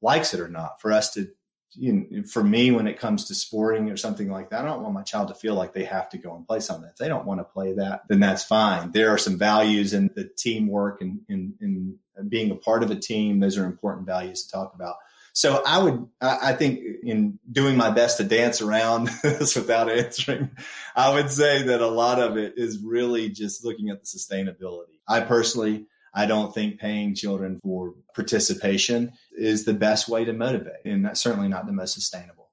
[0.03, 0.81] likes it or not.
[0.81, 1.29] For us to
[1.77, 4.83] you know, for me, when it comes to sporting or something like that, I don't
[4.83, 6.89] want my child to feel like they have to go and play something.
[6.89, 8.93] If they don't want to play that, then that's fine.
[8.93, 12.91] There are some values in the teamwork and in, in, in, being a part of
[12.91, 13.41] a team.
[13.41, 14.97] Those are important values to talk about.
[15.33, 20.51] So I would, I think in doing my best to dance around this without answering,
[20.95, 25.01] I would say that a lot of it is really just looking at the sustainability.
[25.09, 30.85] I personally, I don't think paying children for participation is the best way to motivate,
[30.85, 32.51] and that's certainly not the most sustainable.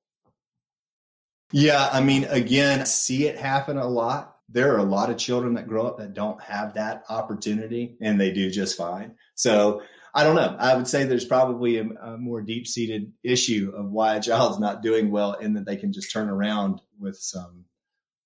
[1.51, 4.37] Yeah, I mean, again, I see it happen a lot.
[4.47, 8.19] There are a lot of children that grow up that don't have that opportunity and
[8.19, 9.15] they do just fine.
[9.35, 9.81] So
[10.13, 10.55] I don't know.
[10.59, 14.59] I would say there's probably a, a more deep seated issue of why a child's
[14.59, 17.65] not doing well in that they can just turn around with some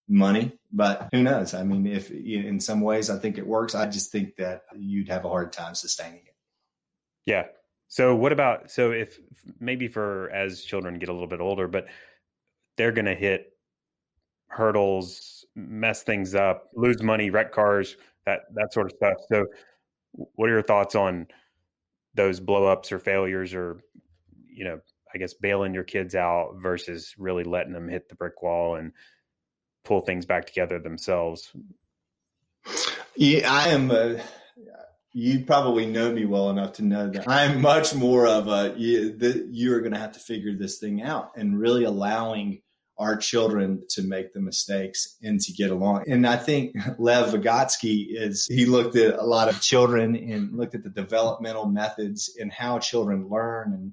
[0.08, 1.54] money, but who knows?
[1.54, 5.10] I mean, if in some ways I think it works, I just think that you'd
[5.10, 6.36] have a hard time sustaining it.
[7.26, 7.46] Yeah.
[7.96, 9.22] So what about so if
[9.58, 11.86] maybe for as children get a little bit older, but
[12.76, 13.54] they're going to hit
[14.48, 19.14] hurdles, mess things up, lose money, wreck cars, that that sort of stuff.
[19.32, 19.46] So
[20.12, 21.28] what are your thoughts on
[22.16, 23.80] those blowups or failures or
[24.46, 24.82] you know,
[25.14, 28.92] I guess bailing your kids out versus really letting them hit the brick wall and
[29.86, 31.54] pull things back together themselves?
[33.16, 33.90] Yeah, I am.
[33.90, 34.22] A,
[35.18, 39.16] you probably know me well enough to know that I'm much more of a you,
[39.16, 42.62] the, you're going to have to figure this thing out and really allowing
[42.98, 46.04] our children to make the mistakes and to get along.
[46.10, 50.76] And I think Lev Vygotsky is, he looked at a lot of children and looked
[50.76, 53.72] at the developmental methods and how children learn.
[53.74, 53.92] And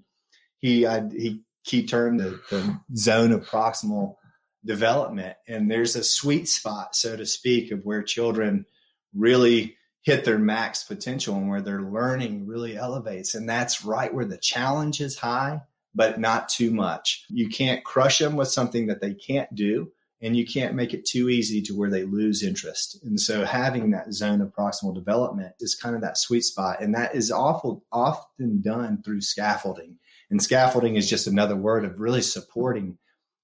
[0.59, 4.17] he, I, he, termed the, the zone of proximal
[4.65, 5.37] development.
[5.47, 8.67] And there's a sweet spot, so to speak, of where children
[9.15, 13.35] really hit their max potential and where their learning really elevates.
[13.35, 15.63] And that's right where the challenge is high,
[15.95, 17.25] but not too much.
[17.29, 19.93] You can't crush them with something that they can't do.
[20.21, 23.01] And you can't make it too easy to where they lose interest.
[23.03, 26.81] And so having that zone of proximal development is kind of that sweet spot.
[26.81, 29.99] And that is awful, often done through scaffolding.
[30.31, 32.99] And scaffolding is just another word of really supporting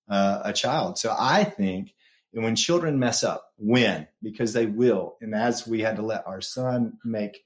[0.09, 0.99] uh, a child.
[0.99, 1.95] So I think
[2.35, 5.17] and when children mess up, when, because they will.
[5.21, 7.41] And as we had to let our son make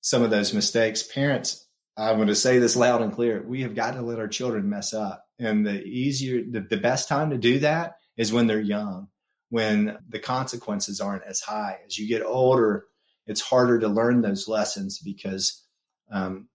[0.00, 3.42] some of those mistakes, parents, I'm going to say this loud and clear.
[3.42, 5.24] We have got to let our children mess up.
[5.40, 9.08] And the easier, the, the best time to do that is when they're young,
[9.50, 11.78] when the consequences aren't as high.
[11.86, 12.86] As you get older,
[13.26, 15.64] it's harder to learn those lessons because
[16.10, 16.48] um,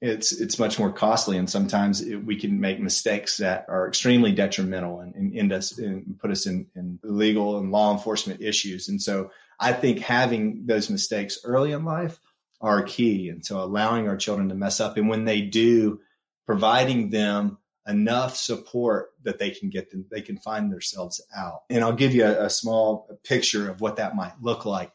[0.00, 4.30] it's it's much more costly, and sometimes it, we can make mistakes that are extremely
[4.32, 8.88] detrimental and, and end us and put us in, in legal and law enforcement issues.
[8.88, 12.20] And so, I think having those mistakes early in life
[12.60, 13.28] are key.
[13.28, 16.00] And so, allowing our children to mess up, and when they do,
[16.46, 17.58] providing them
[17.88, 21.62] enough support that they can get them, they can find themselves out.
[21.70, 24.92] And I'll give you a, a small picture of what that might look like.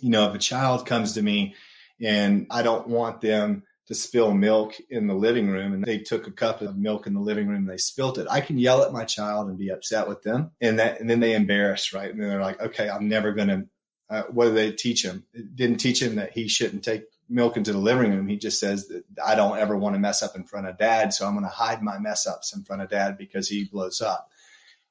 [0.00, 1.54] You know, if a child comes to me
[2.00, 6.26] and I don't want them to spill milk in the living room and they took
[6.26, 8.26] a cup of milk in the living room and they spilt it.
[8.30, 11.20] I can yell at my child and be upset with them and that, and then
[11.20, 12.10] they embarrass, right?
[12.10, 13.66] And then they're like, okay, I'm never going to,
[14.08, 15.24] uh, what do they teach him?
[15.34, 18.28] It didn't teach him that he shouldn't take milk into the living room.
[18.28, 21.12] He just says that I don't ever want to mess up in front of dad.
[21.12, 24.00] So I'm going to hide my mess ups in front of dad because he blows
[24.00, 24.30] up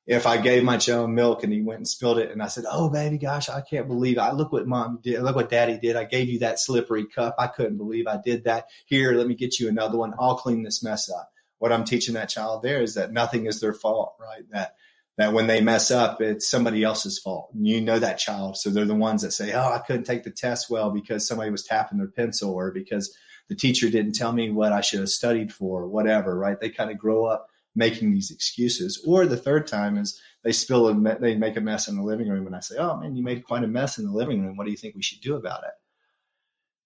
[0.08, 2.66] if I gave my child milk and he went and spilled it and I said,
[2.70, 5.22] Oh baby, gosh, I can't believe I look what mom did.
[5.22, 5.96] Look what daddy did.
[5.96, 7.36] I gave you that slippery cup.
[7.38, 8.66] I couldn't believe I did that.
[8.86, 10.14] Here, let me get you another one.
[10.20, 11.32] I'll clean this mess up.
[11.60, 14.44] What I'm teaching that child there is that nothing is their fault, right?
[14.52, 14.76] That
[15.18, 17.52] that when they mess up, it's somebody else's fault.
[17.54, 18.58] And you know that child.
[18.58, 21.52] So they're the ones that say, Oh, I couldn't take the test well because somebody
[21.52, 23.16] was tapping their pencil or because
[23.50, 26.60] the teacher didn't tell me what I should have studied for or whatever, right?
[26.60, 29.04] They kind of grow up making these excuses.
[29.06, 32.30] Or the third time is they spill and they make a mess in the living
[32.30, 34.58] room, and I say, "Oh man, you made quite a mess in the living room.
[34.58, 35.74] What do you think we should do about it?"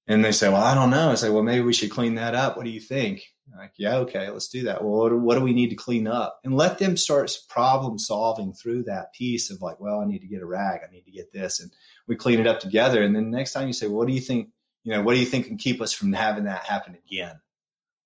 [0.07, 2.35] And they say, "Well, I don't know." I say, "Well, maybe we should clean that
[2.35, 2.57] up.
[2.57, 4.83] What do you think?" I'm like, yeah, okay, let's do that.
[4.83, 6.39] Well, what do, what do we need to clean up?
[6.43, 10.27] And let them start problem solving through that piece of like, well, I need to
[10.27, 11.71] get a rag, I need to get this, and
[12.07, 13.03] we clean it up together.
[13.03, 14.49] And then next time you say, well, "What do you think?"
[14.83, 17.39] You know, what do you think can keep us from having that happen again?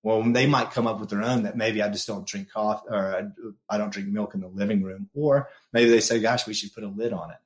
[0.02, 2.86] Well, they might come up with their own that maybe I just don't drink coffee
[2.90, 3.32] or
[3.68, 5.10] I, don't drink milk in the living room.
[5.14, 7.36] Or maybe they say, gosh, we should put a lid on it.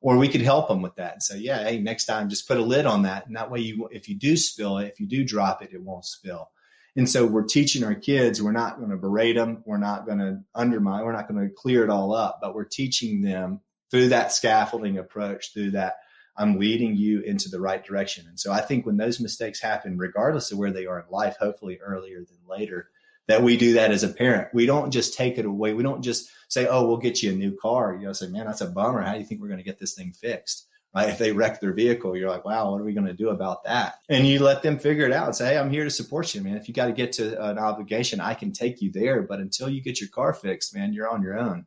[0.00, 2.58] Or we could help them with that and say, yeah, hey, next time just put
[2.58, 3.26] a lid on that.
[3.26, 5.82] And that way you, if you do spill it, if you do drop it, it
[5.82, 6.50] won't spill.
[6.94, 9.62] And so we're teaching our kids, we're not going to berate them.
[9.66, 12.64] We're not going to undermine, we're not going to clear it all up, but we're
[12.64, 15.96] teaching them through that scaffolding approach, through that
[16.38, 18.26] I'm leading you into the right direction.
[18.28, 21.36] And so I think when those mistakes happen, regardless of where they are in life,
[21.38, 22.90] hopefully earlier than later,
[23.28, 24.48] that we do that as a parent.
[24.54, 25.72] We don't just take it away.
[25.72, 27.96] We don't just say, oh, we'll get you a new car.
[27.98, 29.02] You know, say, man, that's a bummer.
[29.02, 30.68] How do you think we're going to get this thing fixed?
[30.94, 31.08] Right?
[31.08, 33.64] If they wreck their vehicle, you're like, wow, what are we going to do about
[33.64, 33.96] that?
[34.08, 36.40] And you let them figure it out and say, hey, I'm here to support you,
[36.40, 36.56] man.
[36.56, 39.22] If you got to get to an obligation, I can take you there.
[39.22, 41.66] But until you get your car fixed, man, you're on your own.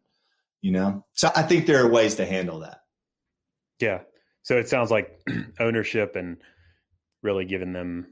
[0.61, 1.05] You know?
[1.13, 2.81] So I think there are ways to handle that.
[3.79, 3.99] Yeah.
[4.43, 5.19] So it sounds like
[5.59, 6.37] ownership and
[7.21, 8.07] really giving them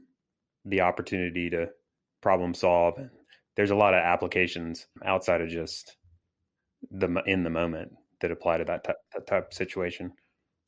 [0.64, 1.68] the opportunity to
[2.20, 2.98] problem solve.
[3.56, 5.96] There's a lot of applications outside of just
[6.90, 10.12] the in the moment that apply to that type, that type of situation.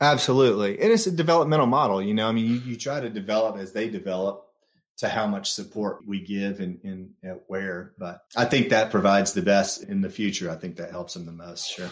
[0.00, 2.02] Absolutely, and it's a developmental model.
[2.02, 4.46] You know, I mean, you, you try to develop as they develop
[4.98, 7.92] to how much support we give and, and, and where.
[7.98, 10.50] But I think that provides the best in the future.
[10.50, 11.70] I think that helps them the most.
[11.70, 11.88] Sure.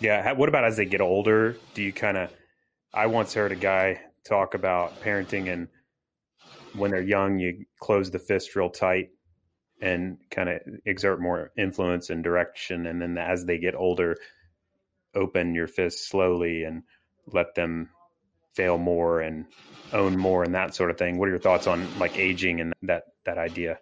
[0.00, 0.32] Yeah.
[0.32, 1.56] What about as they get older?
[1.74, 2.30] Do you kind of
[2.94, 5.66] I once heard a guy talk about parenting and
[6.74, 9.10] when they're young, you close the fist real tight
[9.80, 12.86] and kind of exert more influence and direction.
[12.86, 14.16] And then as they get older,
[15.14, 16.82] open your fist slowly and
[17.26, 17.90] let them
[18.54, 19.46] fail more and
[19.92, 21.18] own more and that sort of thing.
[21.18, 23.80] What are your thoughts on like aging and that, that idea?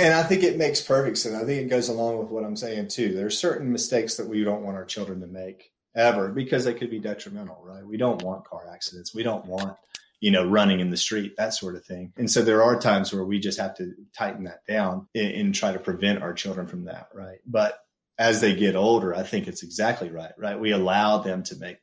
[0.00, 1.34] And I think it makes perfect sense.
[1.34, 3.14] I think it goes along with what I'm saying too.
[3.14, 6.74] There are certain mistakes that we don't want our children to make ever because they
[6.74, 7.86] could be detrimental, right?
[7.86, 9.14] We don't want car accidents.
[9.14, 9.76] We don't want,
[10.20, 12.12] you know, running in the street, that sort of thing.
[12.16, 15.54] And so there are times where we just have to tighten that down and, and
[15.54, 17.38] try to prevent our children from that, right?
[17.46, 17.78] But
[18.18, 20.58] as they get older, I think it's exactly right, right?
[20.58, 21.78] We allow them to make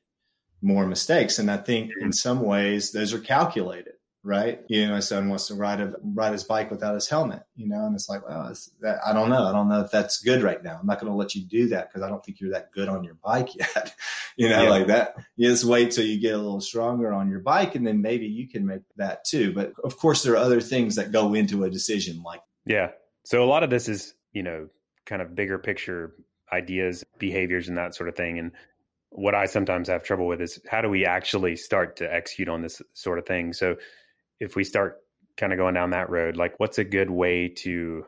[0.61, 1.39] more mistakes.
[1.39, 3.93] And I think in some ways those are calculated
[4.23, 4.61] right?
[4.67, 7.67] You know, my son wants to ride a ride his bike without his helmet, you
[7.67, 9.45] know, and it's like, well, it's that, I don't know.
[9.45, 10.77] I don't know if that's good right now.
[10.79, 12.87] I'm not going to let you do that because I don't think you're that good
[12.87, 13.95] on your bike yet,
[14.35, 14.69] you know, yeah.
[14.69, 15.15] like that.
[15.35, 18.27] You just wait till you get a little stronger on your bike, and then maybe
[18.27, 19.53] you can make that too.
[19.53, 22.89] But of course, there are other things that go into a decision, like yeah.
[23.23, 24.67] So a lot of this is, you know,
[25.05, 26.13] kind of bigger picture
[26.51, 28.51] ideas, behaviors, and that sort of thing, and
[29.11, 32.61] what I sometimes have trouble with is how do we actually start to execute on
[32.61, 33.51] this sort of thing?
[33.51, 33.75] So
[34.41, 34.97] if we start
[35.37, 38.05] kind of going down that road, like what's a good way to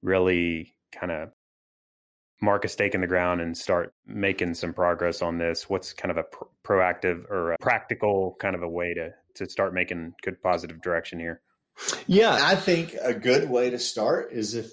[0.00, 1.30] really kind of
[2.40, 5.68] mark a stake in the ground and start making some progress on this?
[5.68, 9.50] What's kind of a pr- proactive or a practical kind of a way to to
[9.50, 11.42] start making good positive direction here?
[12.06, 14.70] Yeah, I think a good way to start is if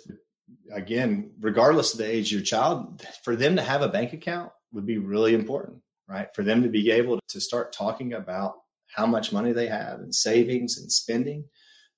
[0.72, 4.52] again, regardless of the age of your child, for them to have a bank account
[4.72, 6.28] would be really important, right?
[6.36, 8.56] For them to be able to start talking about
[8.96, 11.46] how much money they have and savings and spending.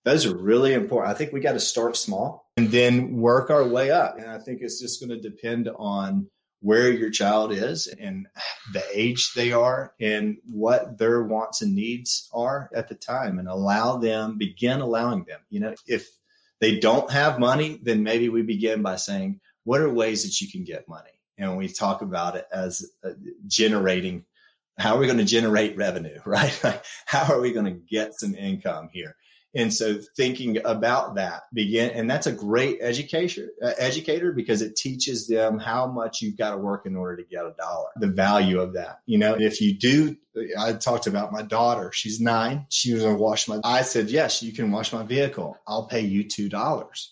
[0.04, 1.14] Those are really important.
[1.14, 4.18] I think we got to start small and then work our way up.
[4.18, 6.30] And I think it's just going to depend on
[6.62, 8.26] where your child is and
[8.74, 13.48] the age they are and what their wants and needs are at the time and
[13.48, 15.39] allow them, begin allowing them.
[15.50, 16.10] You know, if
[16.60, 20.50] they don't have money, then maybe we begin by saying, what are ways that you
[20.50, 21.12] can get money?
[21.38, 23.12] And we talk about it as uh,
[23.45, 24.26] generating
[24.78, 26.82] how are we going to generate revenue, right?
[27.06, 29.16] how are we going to get some income here?
[29.56, 34.76] And so thinking about that begin, and that's a great educator, uh, educator because it
[34.76, 38.08] teaches them how much you've got to work in order to get a dollar, the
[38.08, 39.00] value of that.
[39.08, 40.16] You know, if you do,
[40.60, 41.92] I talked about my daughter.
[41.92, 42.68] She's nine.
[42.70, 45.58] She was going to wash my, I said, yes, you can wash my vehicle.
[45.66, 47.08] I'll pay you $2.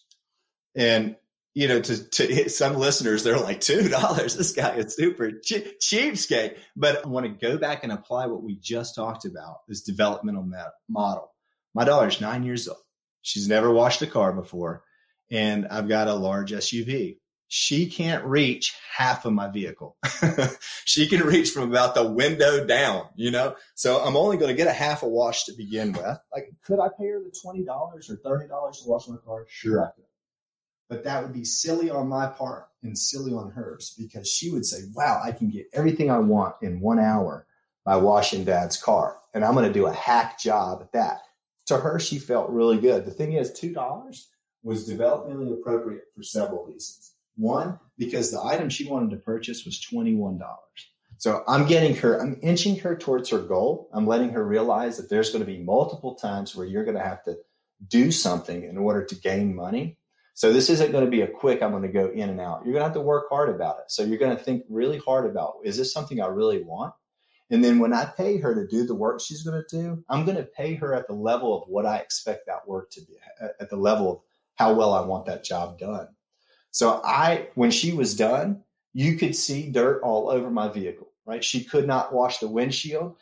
[0.75, 1.15] And
[1.55, 4.37] you know, to, to some listeners, they're like, $2.
[4.37, 6.57] This guy is super che- cheapskate.
[6.75, 10.47] But I want to go back and apply what we just talked about, this developmental
[10.89, 11.31] model.
[11.73, 12.77] My daughter's nine years old.
[13.21, 14.83] She's never washed a car before.
[15.31, 17.17] And I've got a large SUV.
[17.47, 19.95] She can't reach half of my vehicle.
[20.85, 23.55] she can reach from about the window down, you know?
[23.75, 26.17] So I'm only going to get a half a wash to begin with.
[26.33, 29.45] Like, could I pay her the $20 or $30 to wash my car?
[29.47, 30.05] Sure, I could
[30.89, 34.65] but that would be silly on my part and silly on hers because she would
[34.65, 37.47] say, Wow, I can get everything I want in one hour
[37.83, 39.17] by washing dad's car.
[39.33, 41.21] And I'm going to do a hack job at that.
[41.67, 43.05] To her, she felt really good.
[43.05, 44.21] The thing is, $2
[44.63, 47.13] was developmentally appropriate for several reasons.
[47.35, 50.39] One, because the item she wanted to purchase was $21.
[51.17, 53.89] So I'm getting her, I'm inching her towards her goal.
[53.93, 57.03] I'm letting her realize that there's going to be multiple times where you're going to
[57.03, 57.37] have to
[57.87, 59.97] do something in order to gain money
[60.35, 62.61] so this isn't going to be a quick, I'm going to go in and out.
[62.63, 63.85] You're going to have to work hard about it.
[63.87, 66.93] So you're going to think really hard about, is this something I really want?
[67.51, 70.25] And then when I pay her to do the work she's going to do, I'm
[70.25, 73.13] going to pay her at the level of what I expect that work to be,
[73.61, 74.19] at the level of
[74.55, 76.09] how well I want that job done.
[76.71, 78.61] So I, when she was done,
[78.91, 81.43] you could see dirt all over my vehicle, right?
[81.43, 83.15] She could not wash the windshield.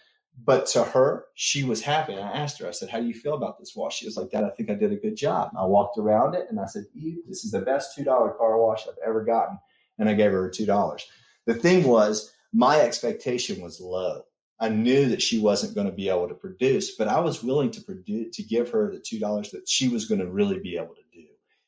[0.46, 2.14] But to her, she was happy.
[2.14, 3.98] And I asked her, I said, How do you feel about this wash?
[3.98, 5.50] She was like, Dad, I think I did a good job.
[5.52, 8.06] And I walked around it and I said, Eve, this is the best $2
[8.38, 9.60] car wash I've ever gotten.
[10.00, 11.02] And I gave her $2.
[11.46, 14.24] The thing was, my expectation was low.
[14.60, 17.72] I knew that she wasn't going to be able to produce, but I was willing
[17.72, 20.78] to produce to give her the two dollars that she was going to really be
[20.78, 21.26] able to do.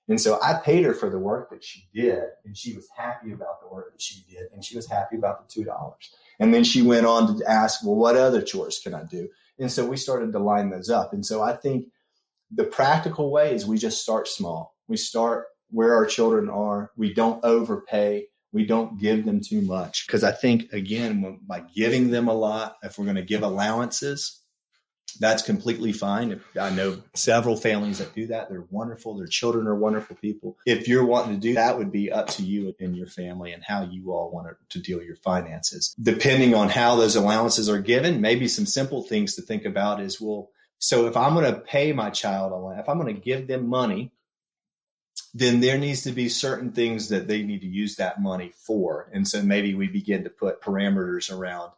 [0.07, 3.32] And so I paid her for the work that she did, and she was happy
[3.32, 6.13] about the work that she did, and she was happy about the two dollars.
[6.40, 9.30] And then she went on to ask, well, what other chores can I do?
[9.60, 11.14] And so we started to line those up.
[11.14, 11.86] And so I think
[12.52, 14.76] the practical way is we just start small.
[14.88, 16.92] We start where our children are.
[16.98, 18.28] We don't overpay.
[18.52, 20.06] We don't give them too much.
[20.06, 24.42] Because I think, again, by giving them a lot, if we're going to give allowances,
[25.20, 26.41] that's completely fine.
[26.59, 28.49] I know several families that do that.
[28.49, 29.16] They're wonderful.
[29.18, 30.57] Their children are wonderful people.
[30.66, 33.63] If you're wanting to do that, would be up to you and your family and
[33.63, 35.95] how you all want to deal your finances.
[36.01, 40.20] Depending on how those allowances are given, maybe some simple things to think about is
[40.20, 43.47] well, so if I'm going to pay my child a if I'm going to give
[43.47, 44.11] them money,
[45.34, 49.09] then there needs to be certain things that they need to use that money for.
[49.13, 51.72] And so maybe we begin to put parameters around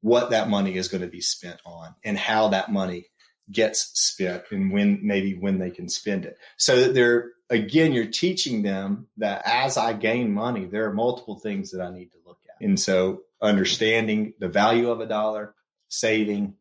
[0.00, 3.06] what that money is going to be spent on and how that money
[3.50, 6.36] gets spent and when maybe when they can spend it.
[6.56, 11.38] So that they're again, you're teaching them that as I gain money, there are multiple
[11.38, 12.64] things that I need to look at.
[12.64, 15.54] And so understanding the value of a dollar,
[15.88, 16.54] saving,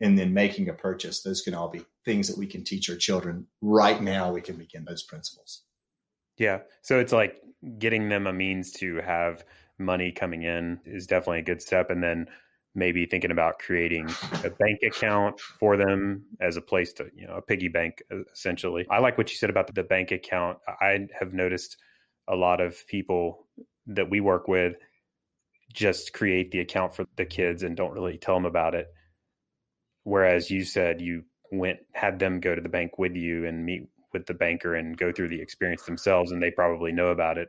[0.00, 2.96] and then making a purchase, those can all be things that we can teach our
[2.96, 4.32] children right now.
[4.32, 5.62] We can begin those principles.
[6.38, 6.60] Yeah.
[6.82, 7.36] So it's like
[7.78, 9.44] getting them a means to have
[9.78, 11.90] money coming in is definitely a good step.
[11.90, 12.26] And then
[12.74, 14.08] maybe thinking about creating
[14.44, 18.02] a bank account for them as a place to, you know, a piggy bank
[18.32, 18.86] essentially.
[18.90, 20.58] I like what you said about the bank account.
[20.80, 21.76] I have noticed
[22.28, 23.46] a lot of people
[23.88, 24.76] that we work with
[25.72, 28.86] just create the account for the kids and don't really tell them about it.
[30.04, 33.88] Whereas you said you went, had them go to the bank with you and meet
[34.12, 37.48] with the banker and go through the experience themselves, and they probably know about it.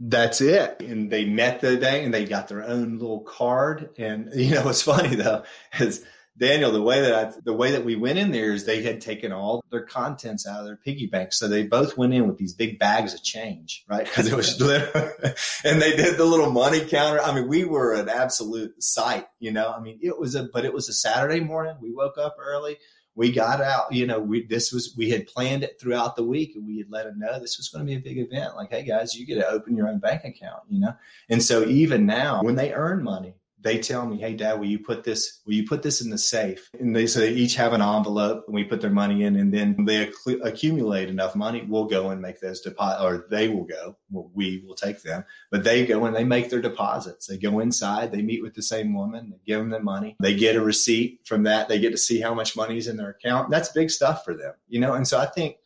[0.00, 0.80] That's it.
[0.80, 3.90] And they met the day and they got their own little card.
[3.98, 5.44] And you know, what's funny though
[5.78, 6.04] is
[6.38, 9.00] Daniel, the way that I, the way that we went in there is they had
[9.00, 11.32] taken all their contents out of their piggy bank.
[11.32, 14.04] So they both went in with these big bags of change, right?
[14.04, 14.60] Because it was
[15.64, 17.20] and they did the little money counter.
[17.20, 19.72] I mean, we were an absolute sight, you know.
[19.72, 21.76] I mean, it was a, but it was a Saturday morning.
[21.80, 22.78] We woke up early.
[23.14, 26.54] We got out, you know, we, this was, we had planned it throughout the week
[26.54, 28.54] and we had let them know this was going to be a big event.
[28.54, 30.94] Like, hey guys, you get to open your own bank account, you know?
[31.28, 34.78] And so even now when they earn money, they tell me, "Hey, Dad, will you
[34.78, 35.40] put this?
[35.44, 38.44] Will you put this in the safe?" And they so they each have an envelope,
[38.46, 41.64] and we put their money in, and then they acc- accumulate enough money.
[41.68, 43.96] We'll go and make those deposit, or they will go.
[44.10, 47.26] Well, we will take them, but they go and they make their deposits.
[47.26, 50.34] They go inside, they meet with the same woman, they give them the money, they
[50.34, 51.68] get a receipt from that.
[51.68, 53.50] They get to see how much money is in their account.
[53.50, 54.94] That's big stuff for them, you know.
[54.94, 55.56] And so I think,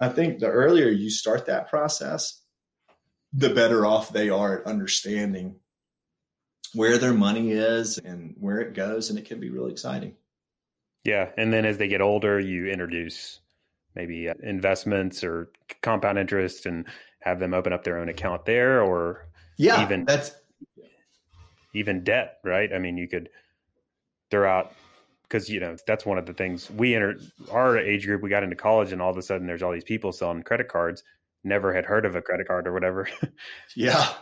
[0.00, 2.40] I think the earlier you start that process,
[3.32, 5.56] the better off they are at understanding
[6.74, 10.14] where their money is and where it goes, and it can be really exciting.
[11.04, 13.40] Yeah, and then as they get older, you introduce
[13.94, 15.50] maybe uh, investments or
[15.82, 16.86] compound interest, and
[17.20, 20.32] have them open up their own account there, or yeah, even that's
[21.74, 22.72] even debt, right?
[22.72, 23.28] I mean, you could
[24.30, 24.72] throw out
[25.24, 27.20] because you know that's one of the things we entered
[27.50, 28.22] our age group.
[28.22, 30.68] We got into college, and all of a sudden, there's all these people selling credit
[30.68, 31.02] cards.
[31.44, 33.08] Never had heard of a credit card or whatever.
[33.76, 34.12] yeah,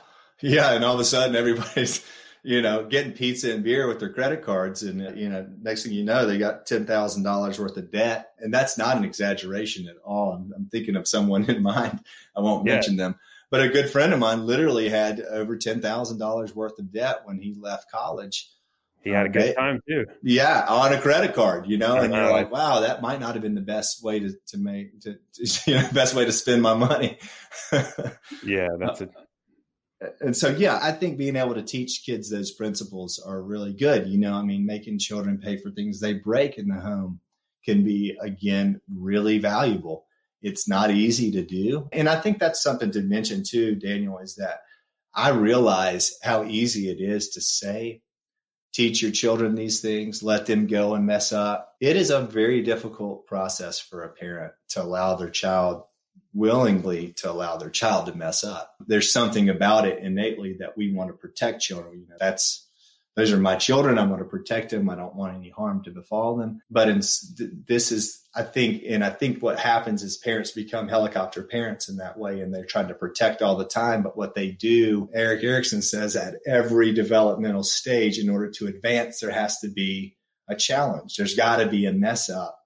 [0.40, 2.04] yeah, and all of a sudden, everybody's
[2.42, 4.82] you know, getting pizza and beer with their credit cards.
[4.82, 8.32] And, you know, next thing you know, they got $10,000 worth of debt.
[8.38, 10.32] And that's not an exaggeration at all.
[10.32, 12.00] I'm, I'm thinking of someone in mind.
[12.36, 12.74] I won't yeah.
[12.74, 13.16] mention them.
[13.50, 17.56] But a good friend of mine literally had over $10,000 worth of debt when he
[17.58, 18.48] left college.
[19.02, 20.04] He had a good time too.
[20.22, 22.32] Yeah, on a credit card, you know, and you're uh-huh.
[22.32, 25.60] like, wow, that might not have been the best way to, to make to, to
[25.70, 27.18] you know, best way to spend my money.
[28.44, 29.08] yeah, that's a
[30.20, 34.06] and so yeah i think being able to teach kids those principles are really good
[34.06, 37.20] you know i mean making children pay for things they break in the home
[37.64, 40.06] can be again really valuable.
[40.40, 41.88] It's not easy to do.
[41.92, 44.60] And i think that's something to mention too daniel is that
[45.14, 48.00] i realize how easy it is to say
[48.72, 51.74] teach your children these things let them go and mess up.
[51.80, 55.82] It is a very difficult process for a parent to allow their child
[56.32, 58.74] willingly to allow their child to mess up.
[58.86, 62.00] There's something about it innately that we want to protect children.
[62.00, 62.66] You know, that's
[63.16, 63.98] those are my children.
[63.98, 64.88] I want to protect them.
[64.88, 66.62] I don't want any harm to befall them.
[66.70, 67.00] But in,
[67.66, 71.96] this is, I think, and I think what happens is parents become helicopter parents in
[71.96, 74.02] that way, and they're trying to protect all the time.
[74.02, 79.20] But what they do, Erik Erikson says, at every developmental stage, in order to advance,
[79.20, 80.16] there has to be
[80.48, 81.16] a challenge.
[81.16, 82.59] There's got to be a mess up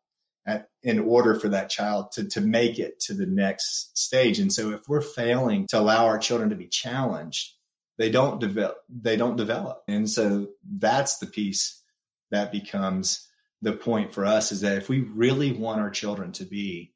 [0.47, 4.39] at, in order for that child to, to make it to the next stage.
[4.39, 7.53] And so if we're failing to allow our children to be challenged,
[7.97, 9.83] they don't develop, they don't develop.
[9.89, 11.83] And so that's the piece
[12.31, 13.29] that becomes
[13.63, 16.93] the point for us is that if we really want our children to be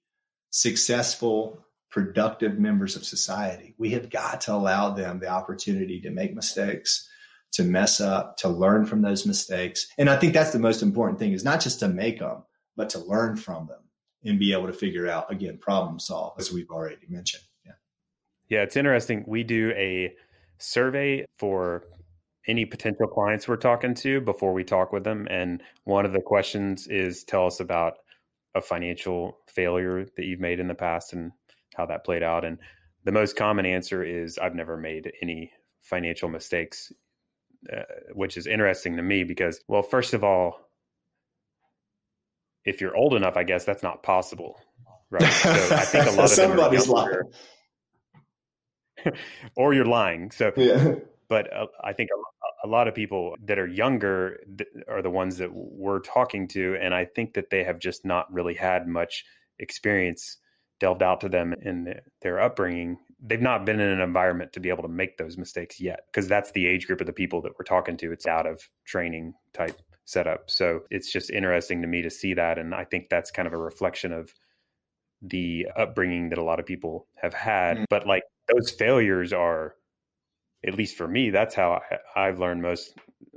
[0.51, 6.35] successful, productive members of society, we have got to allow them the opportunity to make
[6.35, 7.09] mistakes,
[7.53, 9.87] to mess up, to learn from those mistakes.
[9.97, 12.43] And I think that's the most important thing is not just to make them,
[12.79, 13.81] but to learn from them
[14.25, 17.43] and be able to figure out again problem solve as we've already mentioned.
[17.67, 17.73] Yeah.
[18.49, 19.25] Yeah it's interesting.
[19.27, 20.15] We do a
[20.57, 21.85] survey for
[22.47, 26.23] any potential clients we're talking to before we talk with them and one of the
[26.23, 27.99] questions is tell us about
[28.55, 31.33] a financial failure that you've made in the past and
[31.77, 32.47] how that played out.
[32.47, 32.59] And
[33.05, 35.51] the most common answer is i've never made any
[35.81, 36.93] financial mistakes
[37.73, 40.68] uh, which is interesting to me because well first of all
[42.65, 44.61] if you're old enough, I guess that's not possible.
[45.11, 45.23] Right.
[45.33, 47.23] So I think a lot of somebody's lying.
[49.57, 50.31] or you're lying.
[50.31, 50.97] So, yeah.
[51.29, 54.41] but uh, I think a, a, lot of people that are younger
[54.89, 56.77] are the ones that we're talking to.
[56.81, 59.25] And I think that they have just not really had much
[59.59, 60.39] experience
[60.81, 64.69] delved out to them in their upbringing they've not been in an environment to be
[64.69, 67.53] able to make those mistakes yet because that's the age group of the people that
[67.59, 70.51] we're talking to it's out of training type setup.
[70.51, 73.53] So it's just interesting to me to see that and i think that's kind of
[73.53, 74.33] a reflection of
[75.21, 77.77] the upbringing that a lot of people have had.
[77.77, 77.85] Mm-hmm.
[77.91, 79.75] but like those failures are
[80.67, 81.83] at least for me that's how
[82.17, 82.95] I, i've learned most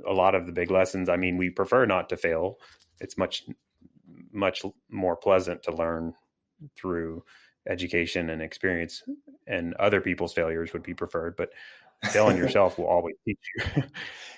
[0.08, 1.10] a lot of the big lessons.
[1.10, 2.56] I mean we prefer not to fail.
[3.00, 3.44] It's much
[4.32, 6.14] much more pleasant to learn
[6.74, 7.22] through
[7.68, 9.02] education and experience
[9.46, 11.36] and other people's failures would be preferred.
[11.36, 11.50] But
[12.04, 13.82] failing yourself will always teach you.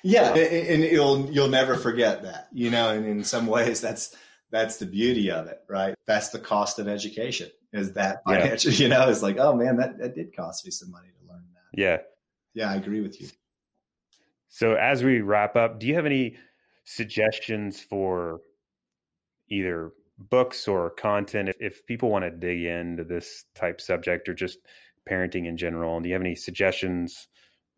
[0.02, 4.14] Yeah and you'll you'll never forget that you know and in some ways that's
[4.50, 5.94] that's the beauty of it right?
[6.06, 8.78] That's the cost of education is that financial yeah.
[8.82, 11.42] you know it's like oh man that, that did cost me some money to learn
[11.54, 11.80] that.
[11.80, 11.98] Yeah.
[12.52, 13.28] Yeah i agree with you.
[14.48, 16.36] So as we wrap up do you have any
[16.84, 18.40] suggestions for
[19.48, 21.48] either books or content?
[21.48, 24.58] If, if people want to dig into this type subject or just
[25.08, 27.28] parenting in general do you have any suggestions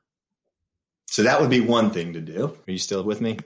[1.07, 2.57] So that would be one thing to do.
[2.67, 3.37] Are you still with me?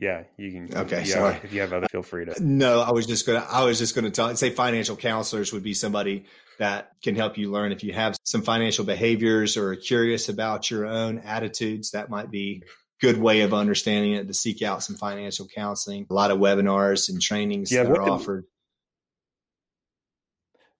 [0.00, 0.74] Yeah, you can.
[0.74, 1.36] Okay, yeah, sorry.
[1.42, 2.34] If you have other, feel free to.
[2.42, 3.46] No, I was just gonna.
[3.50, 4.34] I was just gonna talk.
[4.38, 6.24] Say financial counselors would be somebody
[6.58, 10.70] that can help you learn if you have some financial behaviors or are curious about
[10.70, 11.90] your own attitudes.
[11.90, 12.62] That might be
[13.00, 16.06] good way of understanding it to seek out some financial counseling.
[16.08, 18.46] A lot of webinars and trainings yeah, that are offered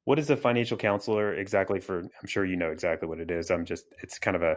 [0.04, 3.50] what is a financial counselor exactly for i'm sure you know exactly what it is.
[3.50, 4.56] I'm just it's kind of a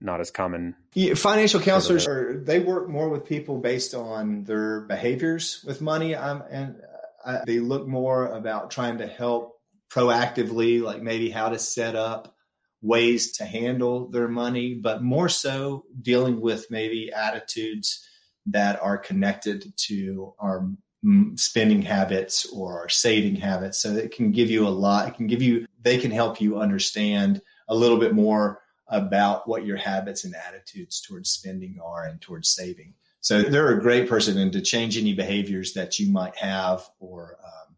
[0.00, 4.82] not as common yeah, financial counselors are they work more with people based on their
[4.82, 6.14] behaviors with money.
[6.14, 6.76] Um, and
[7.24, 9.60] uh, they look more about trying to help
[9.90, 12.34] proactively like maybe how to set up
[12.80, 18.06] ways to handle their money but more so dealing with maybe attitudes
[18.46, 20.70] that are connected to our
[21.36, 23.80] spending habits or saving habits.
[23.80, 25.08] So it can give you a lot.
[25.08, 29.64] It can give you, they can help you understand a little bit more about what
[29.64, 32.94] your habits and attitudes towards spending are and towards saving.
[33.20, 37.36] So they're a great person and to change any behaviors that you might have or
[37.44, 37.76] um,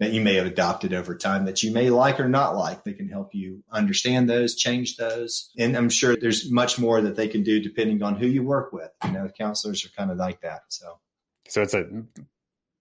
[0.00, 2.84] that you may have adopted over time that you may like or not like.
[2.84, 5.50] They can help you understand those, change those.
[5.58, 8.72] And I'm sure there's much more that they can do depending on who you work
[8.72, 8.90] with.
[9.04, 10.62] You know, counselors are kind of like that.
[10.68, 10.98] So
[11.48, 11.86] so it's a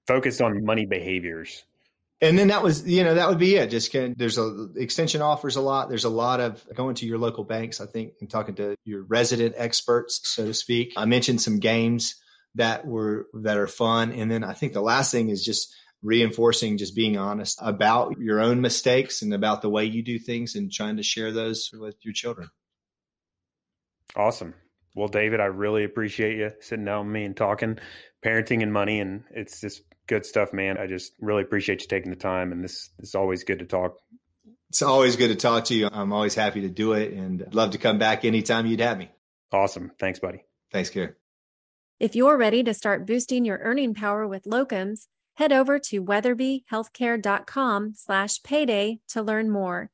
[0.07, 1.63] focused on money behaviors.
[2.19, 3.69] And then that was, you know, that would be it.
[3.69, 5.87] Just can, there's a extension offers a lot.
[5.87, 9.03] There's a lot of going to your local banks, I think, and talking to your
[9.03, 10.93] resident experts, so to speak.
[10.97, 12.15] I mentioned some games
[12.55, 14.13] that were, that are fun.
[14.13, 18.39] And then I think the last thing is just reinforcing, just being honest about your
[18.39, 21.97] own mistakes and about the way you do things and trying to share those with
[22.01, 22.49] your children.
[24.15, 24.55] Awesome.
[24.95, 27.77] Well, David, I really appreciate you sitting down with me and talking
[28.25, 28.99] parenting and money.
[28.99, 30.77] And it's just good stuff, man.
[30.77, 33.97] I just really appreciate you taking the time, and this is always good to talk.
[34.69, 35.89] It's always good to talk to you.
[35.91, 38.97] I'm always happy to do it, and I'd love to come back anytime you'd have
[38.97, 39.09] me.
[39.51, 39.91] Awesome.
[39.99, 40.43] Thanks, buddy.
[40.71, 41.13] Thanks, Gary.
[41.99, 47.93] If you're ready to start boosting your earning power with locums, head over to weatherbyhealthcare.com
[47.95, 49.89] slash payday to learn more.